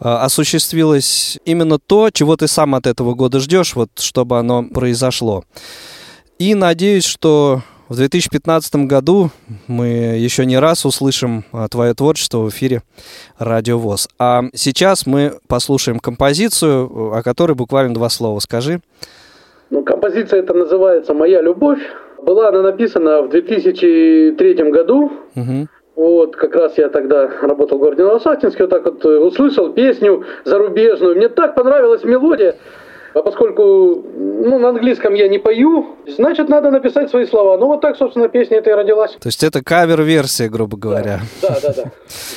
[0.00, 5.44] э, осуществилось именно то, чего ты сам от этого года ждешь, вот чтобы оно произошло.
[6.42, 9.30] И надеюсь, что в 2015 году
[9.68, 12.82] мы еще не раз услышим а, твое творчество в эфире
[13.38, 14.08] Радио ВОЗ.
[14.18, 18.80] А сейчас мы послушаем композицию, о которой буквально два слова скажи.
[19.70, 21.78] Ну, композиция это называется «Моя любовь».
[22.20, 25.12] Была она написана в 2003 году.
[25.36, 25.68] Угу.
[25.94, 30.24] Вот, как раз я тогда работал в городе Новосахтинске, вот так вот э, услышал песню
[30.44, 31.14] зарубежную.
[31.14, 32.56] Мне так понравилась мелодия.
[33.14, 34.02] А поскольку
[34.44, 37.58] ну, на английском я не пою, значит, надо написать свои слова.
[37.58, 39.12] Ну, вот так, собственно, песня эта и родилась.
[39.12, 41.20] То есть это кавер-версия, грубо говоря.
[41.42, 41.84] Да, да, да.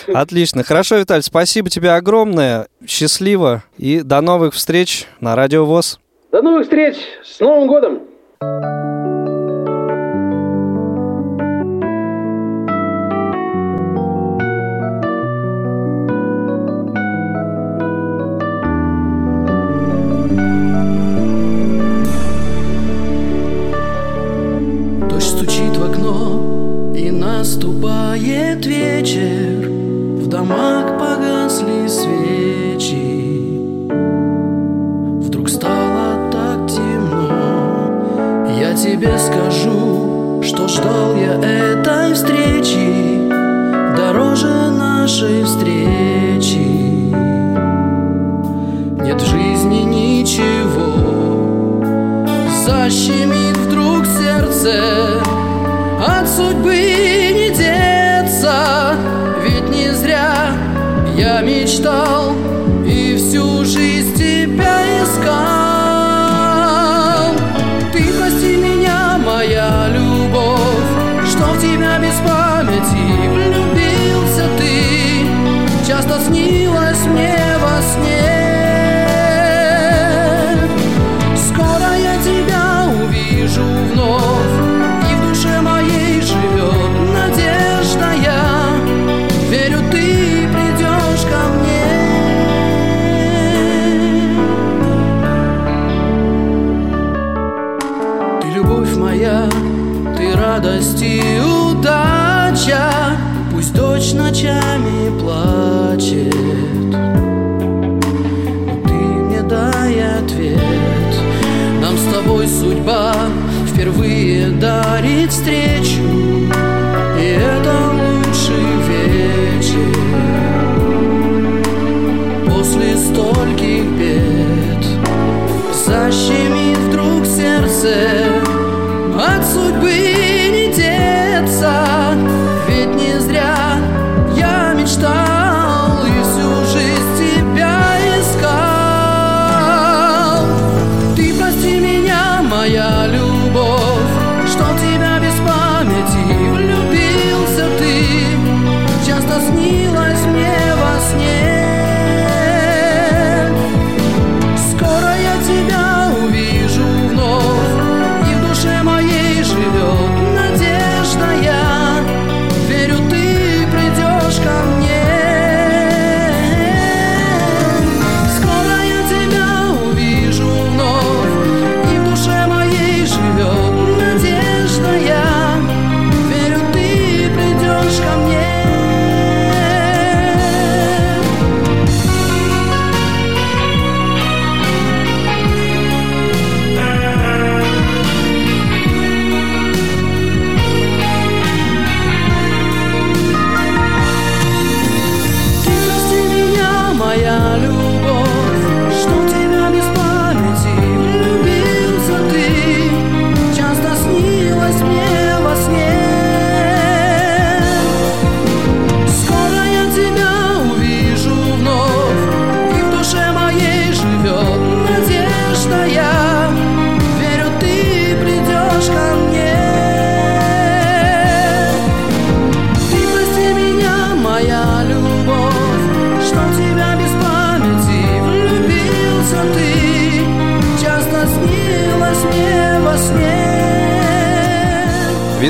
[0.08, 0.20] да.
[0.22, 0.64] Отлично.
[0.64, 2.68] Хорошо, Виталь, спасибо тебе огромное.
[2.86, 3.64] Счастливо.
[3.78, 6.00] И до новых встреч на Радио ВОЗ.
[6.32, 6.98] До новых встреч.
[7.24, 8.02] С Новым годом!
[8.42, 9.05] Наступает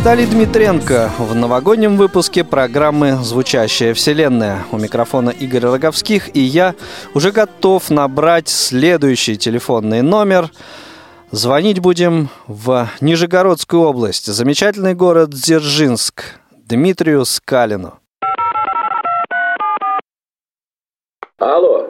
[0.06, 4.64] Виталий Дмитренко в новогоднем выпуске программы «Звучащая вселенная».
[4.72, 6.76] У микрофона Игорь Роговских и я
[7.16, 10.52] уже готов набрать следующий телефонный номер.
[11.32, 17.96] Звонить будем в Нижегородскую область, замечательный город Дзержинск, Дмитрию Скалину.
[21.40, 21.90] Алло,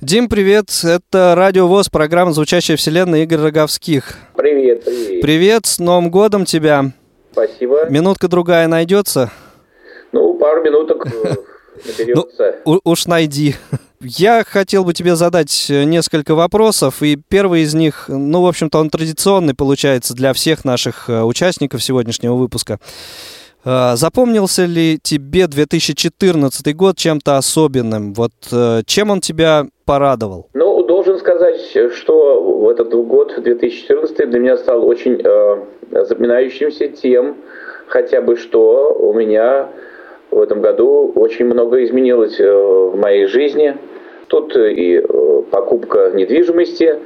[0.00, 0.70] Дим, привет.
[0.84, 4.16] Это Радио ВОЗ, программа «Звучащая вселенная» Игорь Роговских.
[4.38, 5.20] привет, привет.
[5.20, 6.92] Привет, с Новым годом тебя.
[7.32, 7.86] Спасибо.
[7.88, 9.30] Минутка другая найдется?
[10.12, 11.34] Ну, пару минуток э,
[11.98, 12.56] наберется.
[12.64, 13.54] У- уж найди.
[14.00, 18.90] Я хотел бы тебе задать несколько вопросов, и первый из них, ну, в общем-то, он
[18.90, 22.78] традиционный получается для всех наших э, участников сегодняшнего выпуска.
[23.64, 28.12] Э, Запомнился ли тебе 2014 год чем-то особенным?
[28.12, 28.32] Вот
[28.86, 30.48] чем он тебя порадовал?
[30.52, 31.58] Ну, должен сказать,
[31.94, 37.36] что в этот год, 2014, для меня стал очень э, запоминающимся тем,
[37.86, 39.70] хотя бы что у меня
[40.30, 43.74] в этом году очень много изменилось э, в моей жизни.
[44.26, 46.98] Тут и э, покупка недвижимости,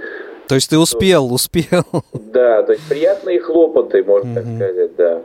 [0.48, 1.84] То есть ты успел, успел.
[2.12, 5.22] Да, то есть приятные хлопоты, можно так сказать, да.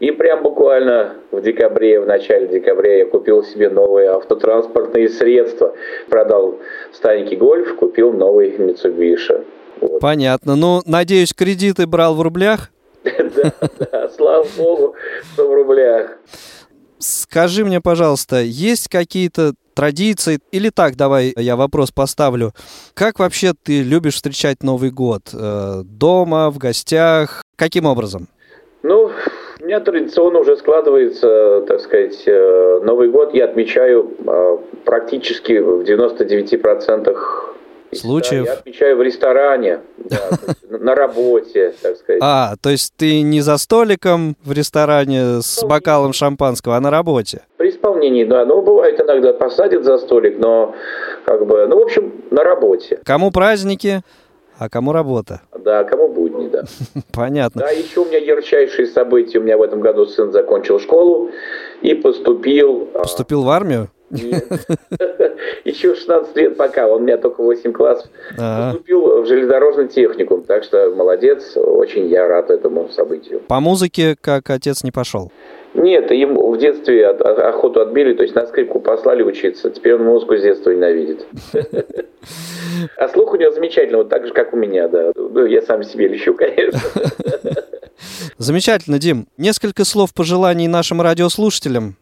[0.00, 5.74] И прям буквально в декабре, в начале декабря я купил себе новые автотранспортные средства.
[6.08, 6.58] Продал
[6.92, 9.46] старенький гольф, купил новый Mitsubishi.
[9.80, 10.00] Вот.
[10.00, 10.56] Понятно.
[10.56, 12.70] Ну, надеюсь, кредиты брал в рублях?
[13.36, 13.52] Да,
[13.92, 14.94] да, слава богу,
[15.32, 16.16] что в рублях.
[16.98, 22.52] Скажи мне, пожалуйста, есть какие-то традиции, или так, давай я вопрос поставлю.
[22.94, 25.22] Как вообще ты любишь встречать Новый год?
[25.34, 27.42] Э, Дома, в гостях?
[27.56, 28.28] Каким образом?
[28.82, 29.10] Ну,
[29.64, 35.80] у меня традиционно уже складывается, так сказать, э, Новый год я отмечаю э, практически в
[35.80, 37.16] 99%
[37.90, 38.44] из ста Случаев?
[38.44, 40.18] Я отмечаю в ресторане, да,
[40.68, 42.20] на работе, так сказать.
[42.22, 46.90] А, то есть ты не за столиком в ресторане с Ну, бокалом шампанского, а на
[46.90, 47.40] работе?
[47.56, 48.44] При исполнении, да.
[48.44, 50.74] Ну, бывает иногда посадят за столик, но
[51.24, 53.00] как бы, ну, в общем, на работе.
[53.02, 54.02] Кому праздники,
[54.58, 55.40] а кому работа?
[55.58, 57.00] Да, кому будни, да.
[57.12, 57.62] Понятно.
[57.62, 59.38] Да, еще у меня ярчайшие события.
[59.38, 61.30] У меня в этом году сын закончил школу
[61.82, 62.88] и поступил...
[62.94, 63.88] а, Поступил в армию?
[64.10, 64.44] Нет.
[65.64, 68.08] Еще 16 лет пока, он у меня только 8 классов.
[68.38, 68.72] Ага.
[68.72, 73.40] Поступил в железнодорожный техникум, так что молодец, очень я рад этому событию.
[73.48, 75.32] По музыке, как отец не пошел.
[75.74, 79.70] Нет, ему в детстве от- от- охоту отбили, то есть на скрипку послали учиться.
[79.70, 81.26] Теперь он музыку с детства ненавидит.
[82.96, 85.12] А слух у него замечательный, вот так же, как у меня, да.
[85.14, 86.80] Ну, я сам себе лещу, конечно.
[88.38, 89.26] Замечательно, Дим.
[89.36, 91.94] Несколько слов пожеланий нашим радиослушателям.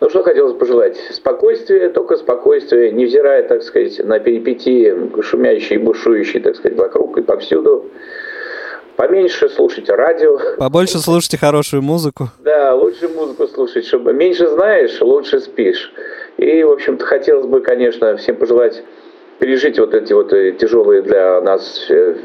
[0.00, 0.96] Ну, что хотелось пожелать?
[1.10, 7.90] Спокойствие, только спокойствие, невзирая, так сказать, на перипетии, шумящие, бушующие, так сказать, вокруг и повсюду.
[8.96, 10.38] Поменьше слушайте радио.
[10.58, 12.30] Побольше слушайте хорошую музыку.
[12.44, 15.92] Да, лучше музыку слушать, чтобы меньше знаешь, лучше спишь.
[16.36, 18.82] И, в общем-то, хотелось бы, конечно, всем пожелать
[19.38, 22.16] пережить вот эти вот э, тяжелые для нас, э,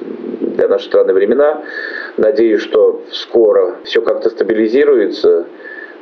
[0.41, 1.63] для нашей страны времена.
[2.17, 5.47] Надеюсь, что скоро все как-то стабилизируется.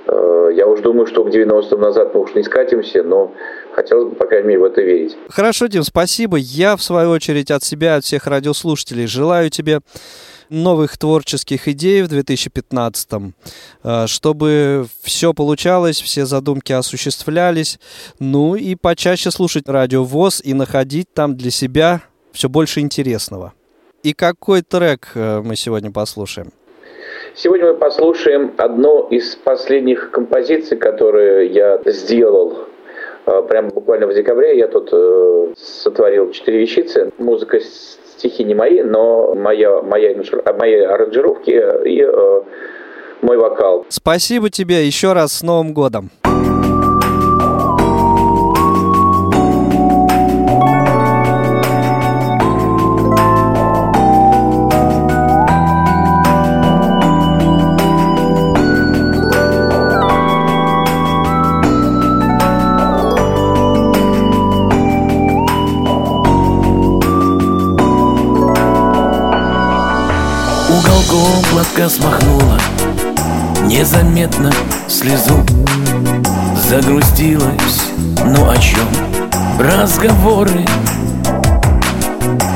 [0.08, 3.34] Э, я уж думаю, что к 90-м назад мы уж не скатимся, но
[3.72, 5.18] хотелось бы, по крайней мере, в это верить.
[5.30, 6.38] Хорошо, Дим, спасибо.
[6.38, 9.80] Я, в свою очередь, от себя, от всех радиослушателей желаю тебе
[10.50, 13.34] новых творческих идей в 2015,
[13.84, 17.80] э, чтобы все получалось, все задумки осуществлялись,
[18.20, 23.54] ну и почаще слушать радио ВОЗ и находить там для себя все больше интересного.
[24.04, 26.52] И какой трек э, мы сегодня послушаем?
[27.36, 32.60] Сегодня мы послушаем одну из последних композиций, которые я сделал
[33.26, 34.58] э, прямо буквально в декабре.
[34.58, 34.94] Я тут
[35.58, 37.12] сотворил четыре вещицы.
[37.18, 37.60] Музыка
[38.18, 40.16] стихи не мои, но моя, моя,
[40.58, 41.52] мои аранжировки
[41.86, 42.42] и э,
[43.22, 43.86] мой вокал.
[43.90, 46.10] Спасибо тебе еще раз с Новым годом.
[71.78, 72.60] Платка смахнула
[73.66, 74.52] Незаметно
[74.88, 75.46] слезу
[76.70, 77.92] Загрустилась,
[78.26, 78.88] ну о чем
[79.60, 80.66] разговоры?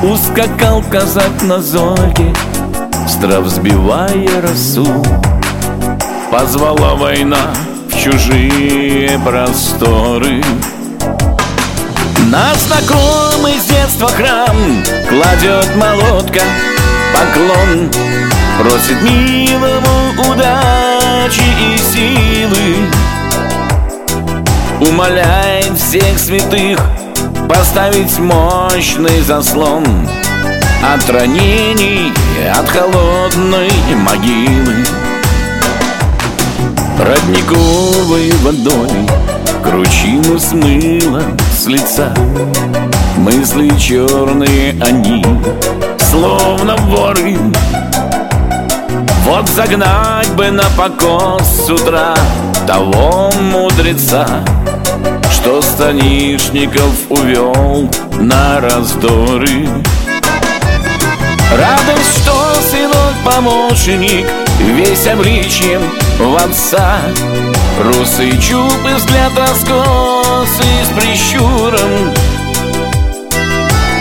[0.02, 2.34] Ускакал казак на зольке
[3.08, 4.86] Страв сбивая росу.
[6.30, 7.52] Позвала война
[7.90, 10.42] в чужие просторы.
[12.30, 14.56] На знакомый с детства храм
[15.08, 16.42] Кладет молотка
[17.12, 17.90] поклон
[18.62, 22.76] Просит милому удачи и силы.
[24.88, 26.78] Умоляет всех святых
[27.48, 29.84] Поставить мощный заслон
[30.80, 32.12] От ранений,
[32.54, 34.84] от холодной могилы.
[37.00, 38.90] Родниковой водой
[39.64, 42.14] Кручину смыло с лица.
[43.16, 45.26] Мысли черные они
[45.98, 47.36] Словно воры
[49.24, 52.14] вот загнать бы на покос с утра
[52.66, 54.26] Того мудреца
[55.30, 59.68] Что станишников увел на раздоры.
[61.50, 64.26] Радость, что сынок-помощник
[64.60, 65.82] Весь обличьем
[66.18, 66.98] в отца.
[67.82, 72.12] Русый чуб и взгляд раскосый с прищуром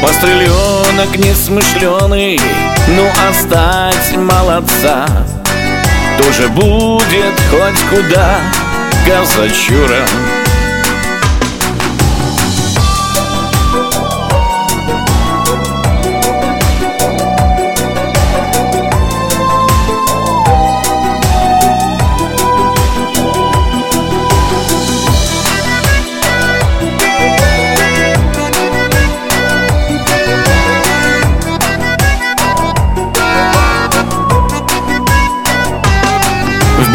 [0.02, 2.40] Постреленок несмышленый,
[2.88, 5.06] ну остать молодца
[6.18, 8.40] Тоже будет хоть куда.
[9.06, 10.06] Казачура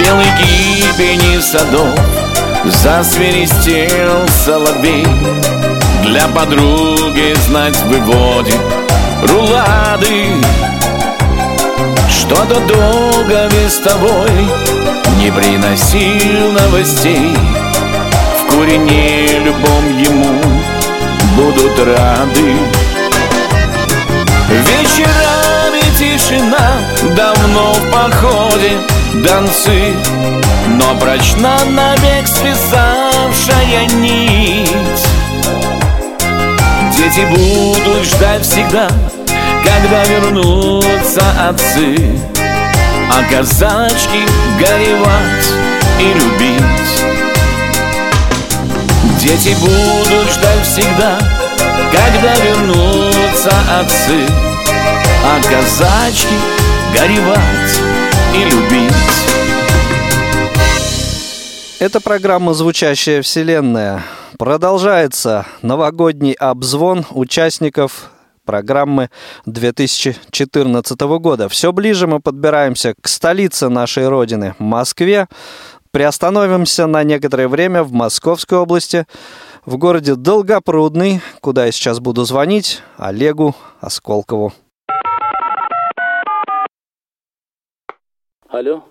[0.07, 1.99] белой гибени садов
[2.65, 5.07] Засверистел соловей.
[6.03, 8.61] Для подруги знать выводит
[9.23, 10.27] рулады.
[12.09, 14.49] Что-то долго вестовой
[15.21, 17.37] Не приносил новостей.
[18.41, 20.41] В курине любом ему
[21.37, 22.57] будут рады.
[24.49, 26.81] Вечерами тишина
[27.17, 29.95] давно в походе Донцы,
[30.69, 35.07] но прочна навек свисавшая нить.
[36.97, 38.89] Дети будут ждать всегда,
[39.64, 41.97] когда вернутся отцы.
[43.11, 44.21] А казачки
[44.59, 45.49] горевать
[45.99, 47.17] и любить.
[49.19, 51.19] Дети будут ждать всегда,
[51.91, 54.27] когда вернутся отцы.
[55.25, 56.35] А казачки
[56.95, 57.86] горевать
[58.37, 58.93] и любить.
[61.78, 64.03] Это программа «Звучащая вселенная».
[64.39, 68.11] Продолжается новогодний обзвон участников
[68.45, 69.11] программы
[69.47, 71.49] 2014 года.
[71.49, 75.28] Все ближе мы подбираемся к столице нашей Родины, Москве.
[75.91, 79.07] Приостановимся на некоторое время в Московской области,
[79.64, 84.53] в городе Долгопрудный, куда я сейчас буду звонить Олегу Осколкову.
[88.49, 88.85] Алло.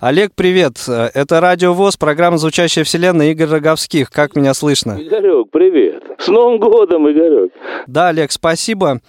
[0.00, 0.78] Олег, привет.
[0.88, 4.10] Это Радио ВОЗ, программа «Звучащая вселенная» Игорь Роговских.
[4.10, 4.96] Как меня слышно?
[4.98, 6.02] Игорек, привет.
[6.18, 7.52] С Новым годом, Игорек.
[7.86, 9.00] Да, Олег, спасибо.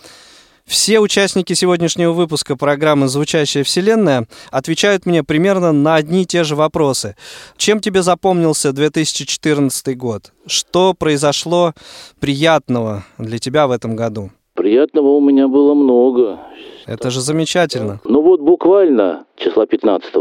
[0.66, 6.56] Все участники сегодняшнего выпуска программы «Звучащая вселенная» отвечают мне примерно на одни и те же
[6.58, 7.16] вопросы.
[7.56, 10.34] Чем тебе запомнился 2014 год?
[10.46, 11.74] Что произошло
[12.20, 14.32] приятного для тебя в этом году?
[14.54, 16.40] Приятного у меня было много.
[16.86, 18.00] Это же замечательно.
[18.04, 20.14] Ну вот буквально числа 15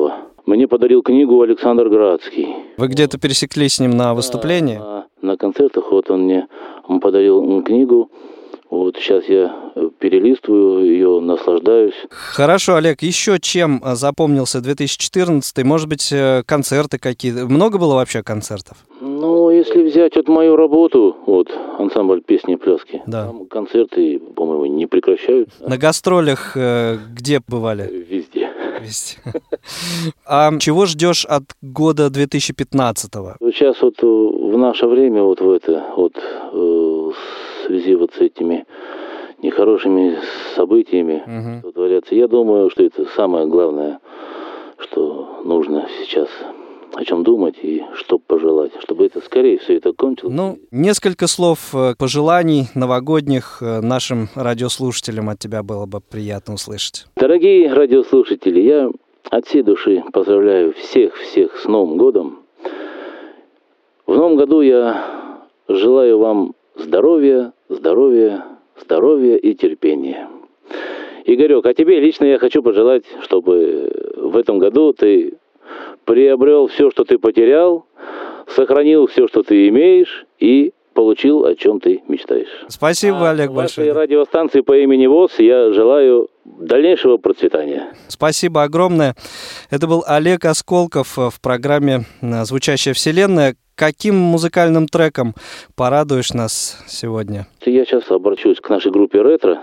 [0.47, 2.49] мне подарил книгу Александр Градский.
[2.77, 4.79] Вы где-то пересеклись с ним на выступлении?
[4.79, 6.49] На, на концертах вот он мне
[6.89, 8.11] он подарил книгу.
[8.71, 9.55] Вот сейчас я
[9.99, 11.95] перелистываю ее, наслаждаюсь.
[12.11, 15.65] Хорошо, Олег, еще чем запомнился 2014?
[15.65, 17.47] Может быть, э, концерты какие-то?
[17.47, 18.77] Много было вообще концертов?
[19.01, 21.49] Ну, если взять вот мою работу, вот,
[21.79, 23.27] ансамбль песни и пляски, да.
[23.27, 25.69] там концерты, по-моему, не прекращаются.
[25.69, 27.83] На гастролях э, где бывали?
[28.11, 28.51] Везде.
[28.81, 29.19] Везде.
[30.27, 33.37] А чего ждешь от года 2015-го?
[33.53, 37.15] Сейчас вот в наше время, вот в это, вот э, в
[37.67, 38.65] связи вот с этими
[39.43, 40.19] нехорошими
[40.57, 41.59] событиями, Мгм.
[41.61, 43.99] что творятся, я думаю, что это самое главное,
[44.79, 46.29] что нужно сейчас
[46.95, 50.34] о чем думать и что пожелать, чтобы это скорее все это кончилось.
[50.34, 57.07] Ну, несколько слов э, пожеланий новогодних э, нашим радиослушателям от тебя было бы приятно услышать.
[57.16, 58.91] Дорогие радиослушатели, я
[59.30, 62.41] от всей души поздравляю всех-всех с Новым годом.
[64.07, 68.45] В Новом году я желаю вам здоровья, здоровья,
[68.80, 70.28] здоровья и терпения.
[71.24, 75.34] Игорек, а тебе лично я хочу пожелать, чтобы в этом году ты
[76.11, 77.87] приобрел все, что ты потерял,
[78.49, 82.49] сохранил все, что ты имеешь и получил, о чем ты мечтаешь.
[82.67, 83.93] Спасибо, Олег, Вашей большое.
[83.93, 87.95] радиостанции по имени ВОЗ я желаю дальнейшего процветания.
[88.09, 89.15] Спасибо огромное.
[89.71, 93.55] Это был Олег Осколков э, в программе э, «Звучащая вселенная».
[93.77, 95.35] Каким музыкальным треком
[95.77, 97.47] порадуешь нас сегодня?
[97.65, 99.61] Я сейчас обращусь к нашей группе «Ретро».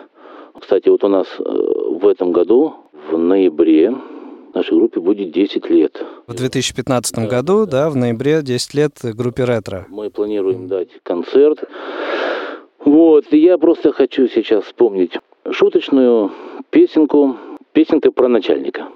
[0.58, 2.74] Кстати, вот у нас э, в этом году,
[3.12, 3.93] в ноябре,
[4.58, 6.01] нашей группе будет 10 лет.
[6.28, 9.86] В 2015 году, да, в ноябре, 10 лет группе «Ретро».
[9.89, 11.64] Мы планируем дать концерт.
[12.84, 15.12] Вот, я просто хочу сейчас вспомнить
[15.51, 16.32] шуточную
[16.70, 17.38] песенку,
[17.74, 18.88] песенка про начальника.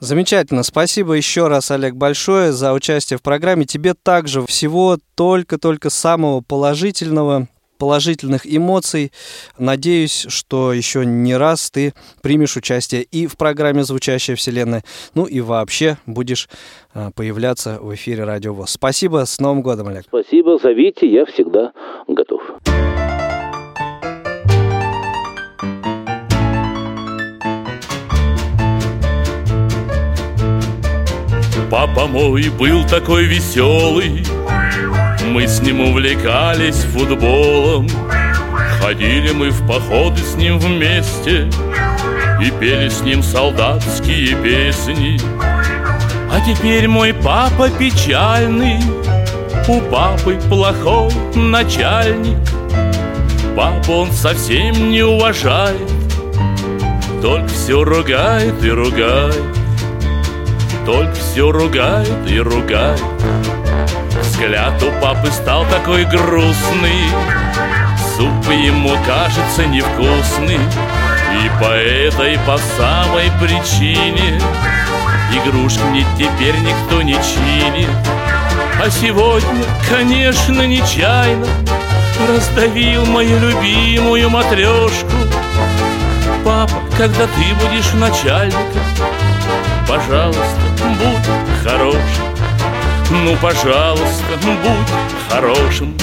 [0.00, 0.62] Замечательно.
[0.62, 3.64] Спасибо еще раз, Олег, большое за участие в программе.
[3.64, 7.48] Тебе также всего только-только самого положительного
[7.78, 9.12] положительных эмоций.
[9.58, 15.40] Надеюсь, что еще не раз ты примешь участие и в программе «Звучащая вселенная», ну и
[15.40, 16.48] вообще будешь
[16.94, 18.70] а, появляться в эфире Радио ВОЗ.
[18.70, 20.04] Спасибо, с Новым годом, Олег.
[20.06, 21.72] Спасибо, зовите, я всегда
[22.08, 22.42] готов.
[31.70, 34.22] Папа мой был такой веселый,
[35.34, 37.88] мы с ним увлекались футболом.
[38.80, 41.50] Ходили мы в походы с ним вместе
[42.40, 45.18] И пели с ним солдатские песни.
[46.30, 48.78] А теперь мой папа печальный
[49.66, 52.38] У папы плохой начальник.
[53.56, 55.90] Папу он совсем не уважает
[57.20, 59.42] Только все ругает и ругает
[60.86, 63.02] Только все ругает и ругает
[64.24, 67.04] Взгляд у папы стал такой грустный.
[68.16, 74.40] Суп ему кажется невкусный И по этой, по самой причине
[75.32, 77.88] Игрушки мне теперь никто не чинит.
[78.80, 81.46] А сегодня, конечно, нечаянно
[82.28, 85.10] Раздавил мою любимую матрешку.
[86.44, 88.82] Папа, когда ты будешь начальником
[89.88, 92.33] Пожалуйста, будь хорошим
[93.10, 95.94] ну, пожалуйста, будь хорошим.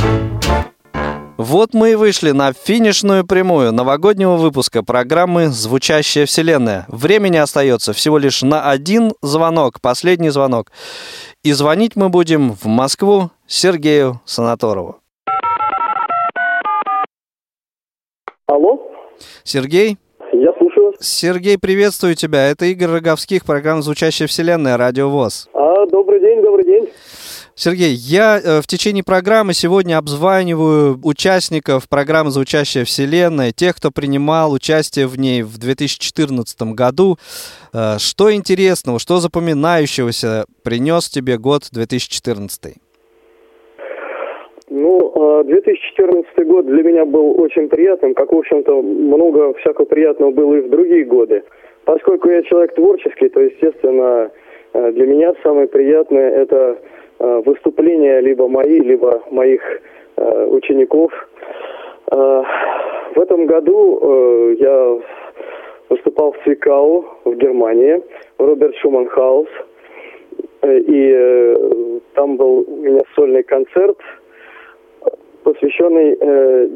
[1.38, 6.86] Вот мы и вышли на финишную прямую новогоднего выпуска программы «Звучащая вселенная».
[6.88, 10.72] Времени остается всего лишь на один звонок, последний звонок.
[11.44, 14.98] И звонить мы будем в Москву Сергею Санаторову.
[18.46, 18.80] Алло,
[19.44, 19.98] Сергей?
[20.42, 20.96] я слушаю вас.
[21.00, 22.50] Сергей, приветствую тебя.
[22.50, 25.50] Это Игорь Роговских, программа «Звучащая вселенная», Радио ВОЗ.
[25.54, 26.90] А, добрый день, добрый день.
[27.64, 34.52] Сергей, я э, в течение программы сегодня обзваниваю участников программы «Звучащая вселенная», тех, кто принимал
[34.52, 37.18] участие в ней в 2014 году.
[37.72, 42.82] Э, что интересного, что запоминающегося принес тебе год 2014?
[44.72, 50.32] Ну, 2014 а, год для меня был очень приятным, как, в общем-то, много всякого приятного
[50.32, 51.44] было и в другие годы.
[51.86, 54.32] Поскольку я человек творческий, то, естественно,
[54.74, 56.76] э, для меня самое приятное– это э,
[57.46, 59.62] выступления либо мои, либо моих
[60.18, 61.12] э, учеников.
[62.08, 65.00] В этом году я
[65.90, 68.02] выступал в Цвикау в Германии,
[68.38, 69.48] в Роберт Шуман Хаус.
[70.66, 71.56] И
[72.16, 73.98] там был у меня сольный концерт–
[75.44, 76.70] посвященный э,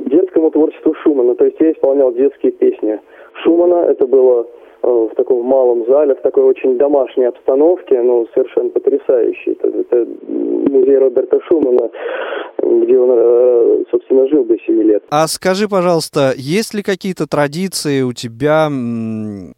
[0.00, 1.34] детскому творчеству Шумана.
[1.34, 2.98] То есть я исполнял детские песни
[3.42, 3.86] Шумана.
[3.90, 4.46] Это было э,
[4.86, 9.52] в таком малом зале, в такой очень домашней обстановке, ну, совершенно потрясающий.
[9.52, 11.90] Это, это музей Роберта Шумана,
[12.62, 15.02] где он, э, собственно, жил до 7 лет.
[15.10, 18.68] А скажи, пожалуйста, есть ли какие-то традиции у тебя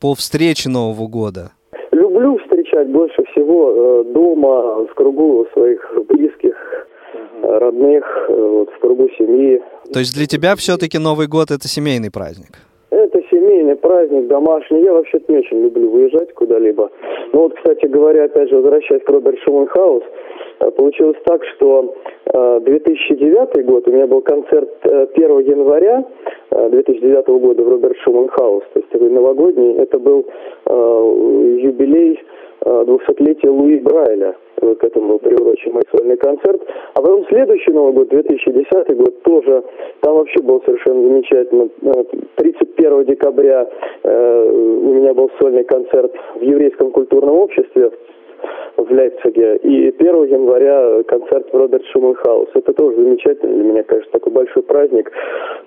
[0.01, 1.53] по встрече Нового года?
[1.93, 6.57] Люблю встречать больше всего э, дома, в кругу своих близких,
[7.43, 9.61] родных, э, вот, в кругу семьи.
[9.93, 12.68] То есть для тебя все-таки Новый год это семейный праздник?
[13.39, 14.83] Семейный праздник, домашний.
[14.83, 16.91] Я вообще-то не очень люблю выезжать куда-либо.
[17.33, 20.03] Ну вот, кстати говоря, опять же, возвращаясь к Роберт Шуман Хаус,
[20.59, 21.95] э, получилось так, что
[22.35, 26.05] 2009 э, год, у меня был концерт 1 января
[26.51, 30.27] 2009 года в Роберт Шуман Хаус, то есть новогодний, это был
[30.67, 32.21] юбилей
[32.65, 36.61] 200-летия Луи Брайля к этому был приурочен мой сольный концерт.
[36.95, 39.65] А потом следующий Новый год, 2010 год, тоже,
[40.01, 41.69] там вообще был совершенно замечательно.
[42.37, 43.69] 31 декабря
[44.03, 47.91] э, у меня был сольный концерт в еврейском культурном обществе
[48.91, 49.57] Лейпциге.
[49.63, 52.49] И 1 января концерт в Роберт Шуман Хаус.
[52.55, 55.11] Это тоже замечательно для меня, конечно, такой большой праздник.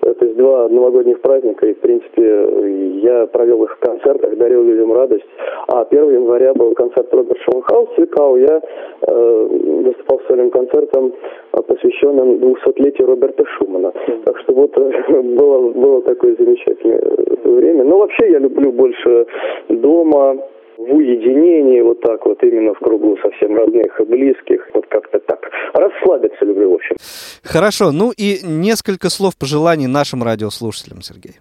[0.00, 4.92] То есть два новогодних праздника, и, в принципе, я провел их в концертах, дарил людям
[4.92, 5.26] радость.
[5.68, 8.36] А 1 января был концерт Роберт Шуман Хаус, Цвикау.
[8.36, 8.60] Я
[9.06, 9.48] э,
[9.84, 11.12] выступал с сольным концертом,
[11.52, 13.92] посвященным 200-летию Роберта Шумана.
[14.24, 14.72] Так что вот
[15.08, 17.00] было, было такое замечательное
[17.44, 17.84] время.
[17.84, 19.26] Но вообще я люблю больше
[19.68, 20.38] дома,
[20.76, 25.50] в уединении, вот так вот, именно в кругу совсем родных и близких, вот как-то так.
[25.74, 26.96] Расслабиться люблю, в общем.
[27.42, 31.36] Хорошо, ну и несколько слов пожеланий нашим радиослушателям, Сергей.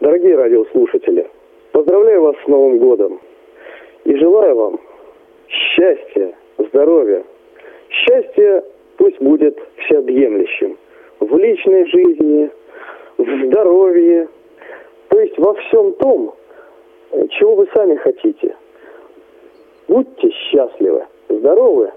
[0.00, 1.26] Дорогие радиослушатели,
[1.72, 3.20] поздравляю вас с Новым годом
[4.04, 4.80] и желаю вам
[5.48, 7.24] счастья, здоровья.
[7.88, 8.64] Счастье
[8.96, 10.76] пусть будет всеобъемлющим
[11.20, 12.50] в личной жизни,
[13.18, 14.28] в здоровье,
[15.08, 16.34] то есть во всем том,
[17.38, 18.56] чего вы сами хотите.
[19.88, 21.90] Будьте счастливы, здоровы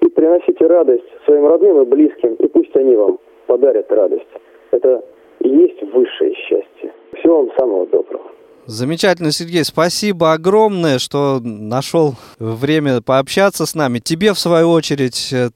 [0.00, 4.26] и приносите радость своим родным и близким, и пусть они вам подарят радость.
[4.70, 5.04] Это
[5.40, 6.92] и есть высшее счастье.
[7.18, 8.24] Всего вам самого доброго.
[8.66, 9.64] Замечательно, Сергей.
[9.64, 13.98] Спасибо огромное, что нашел время пообщаться с нами.
[13.98, 15.50] Тебе, в свою очередь, э,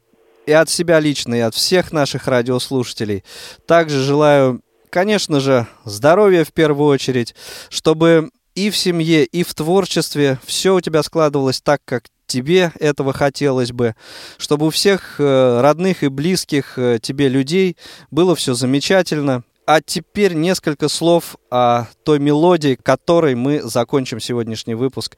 [0.47, 3.25] и от себя лично, и от всех наших радиослушателей.
[3.67, 7.35] Также желаю, конечно же, здоровья в первую очередь,
[7.69, 13.13] чтобы и в семье, и в творчестве все у тебя складывалось так, как тебе этого
[13.13, 13.95] хотелось бы,
[14.39, 17.77] чтобы у всех э, родных и близких э, тебе людей
[18.11, 19.43] было все замечательно.
[19.69, 25.17] А теперь несколько слов о той мелодии, которой мы закончим сегодняшний выпуск,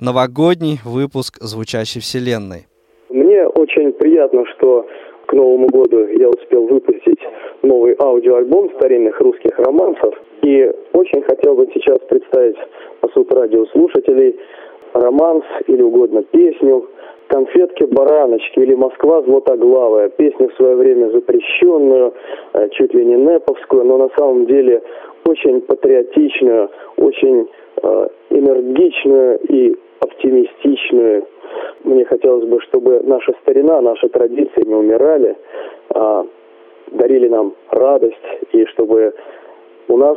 [0.00, 2.66] новогодний выпуск «Звучащей вселенной».
[3.10, 4.86] Мне очень приятно, что
[5.26, 7.20] к Новому году я успел выпустить
[7.62, 10.14] новый аудиоальбом старинных русских романсов.
[10.42, 12.56] И очень хотел бы сейчас представить
[13.00, 14.38] по суд радиослушателей
[14.94, 16.86] романс или угодно песню
[17.28, 20.08] «Конфетки-бараночки» или «Москва златоглавая».
[20.08, 22.14] Песню в свое время запрещенную,
[22.54, 24.82] э, чуть ли не неповскую, но на самом деле
[25.24, 27.48] очень патриотичную, очень
[27.82, 31.24] э, энергичную и оптимистичную.
[31.84, 35.36] Мне хотелось бы, чтобы наша старина, наши традиции не умирали,
[35.94, 36.26] а
[36.92, 38.16] дарили нам радость,
[38.52, 39.14] и чтобы
[39.88, 40.16] у нас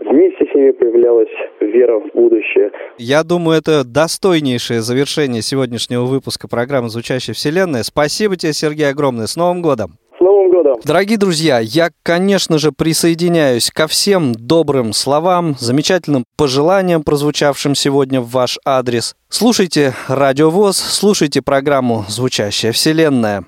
[0.00, 1.28] вместе с ними появлялась
[1.60, 2.70] вера в будущее.
[2.98, 7.82] Я думаю, это достойнейшее завершение сегодняшнего выпуска программы «Звучащая вселенная».
[7.82, 9.26] Спасибо тебе, Сергей, огромное.
[9.26, 9.98] С Новым годом!
[10.16, 10.80] С Новым годом!
[10.84, 18.30] Дорогие друзья, я, конечно же, присоединяюсь ко всем добрым словам, замечательным пожеланиям, прозвучавшим сегодня в
[18.30, 19.14] ваш адрес.
[19.28, 23.44] Слушайте Радио ВОЗ, слушайте программу «Звучащая вселенная».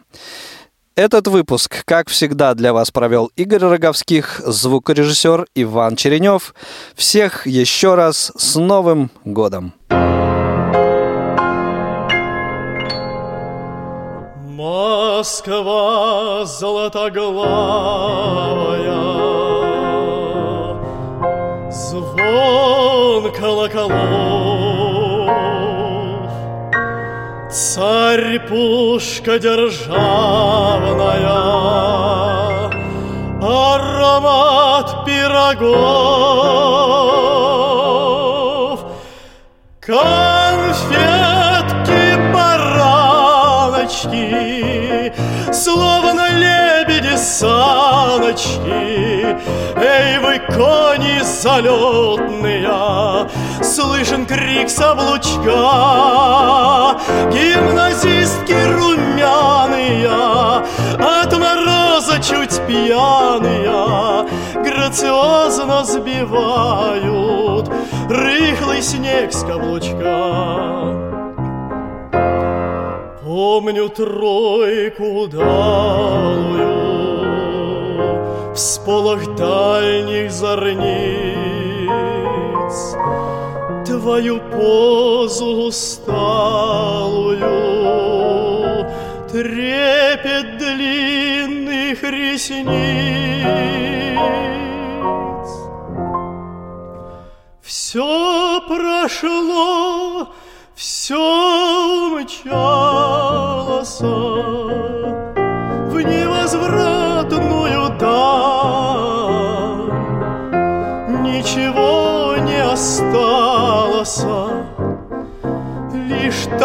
[0.97, 6.53] Этот выпуск, как всегда, для вас провел Игорь Роговских, звукорежиссер Иван Черенев.
[6.95, 9.73] Всех еще раз с Новым годом!
[15.21, 17.31] Москва золотоглавая,
[21.71, 24.40] звон колоколов,
[27.51, 29.91] царь пушка державная,
[33.43, 35.61] аромат пирогов,
[39.81, 40.61] конфетки,
[42.33, 43.93] бараночки,
[45.53, 49.10] словно лебеди саночки.
[49.77, 53.29] Эй, вы кони залетные,
[53.63, 56.99] слышен крик с облучка,
[57.31, 60.09] гимназистки румяные,
[60.99, 64.27] от мороза чуть пьяные,
[64.63, 67.71] грациозно сбивают
[68.09, 70.97] рыхлый снег с каблучка.
[73.23, 76.91] Помню тройку далую
[78.53, 80.81] В сполох дальних зорниц.
[83.87, 87.31] Твою позу усталую
[89.33, 92.71] Трепет длинных ресниц.
[97.63, 100.29] Все прошло,
[100.75, 104.01] все мчалось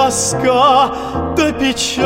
[0.05, 0.91] тоска
[1.35, 2.05] да печаль.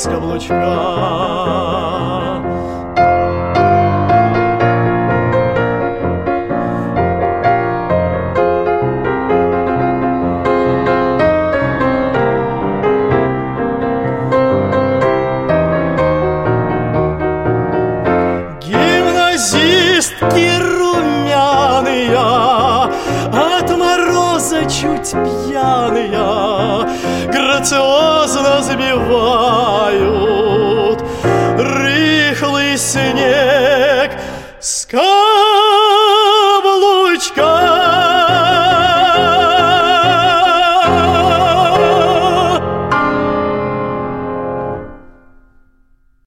[0.00, 1.59] С каблучка.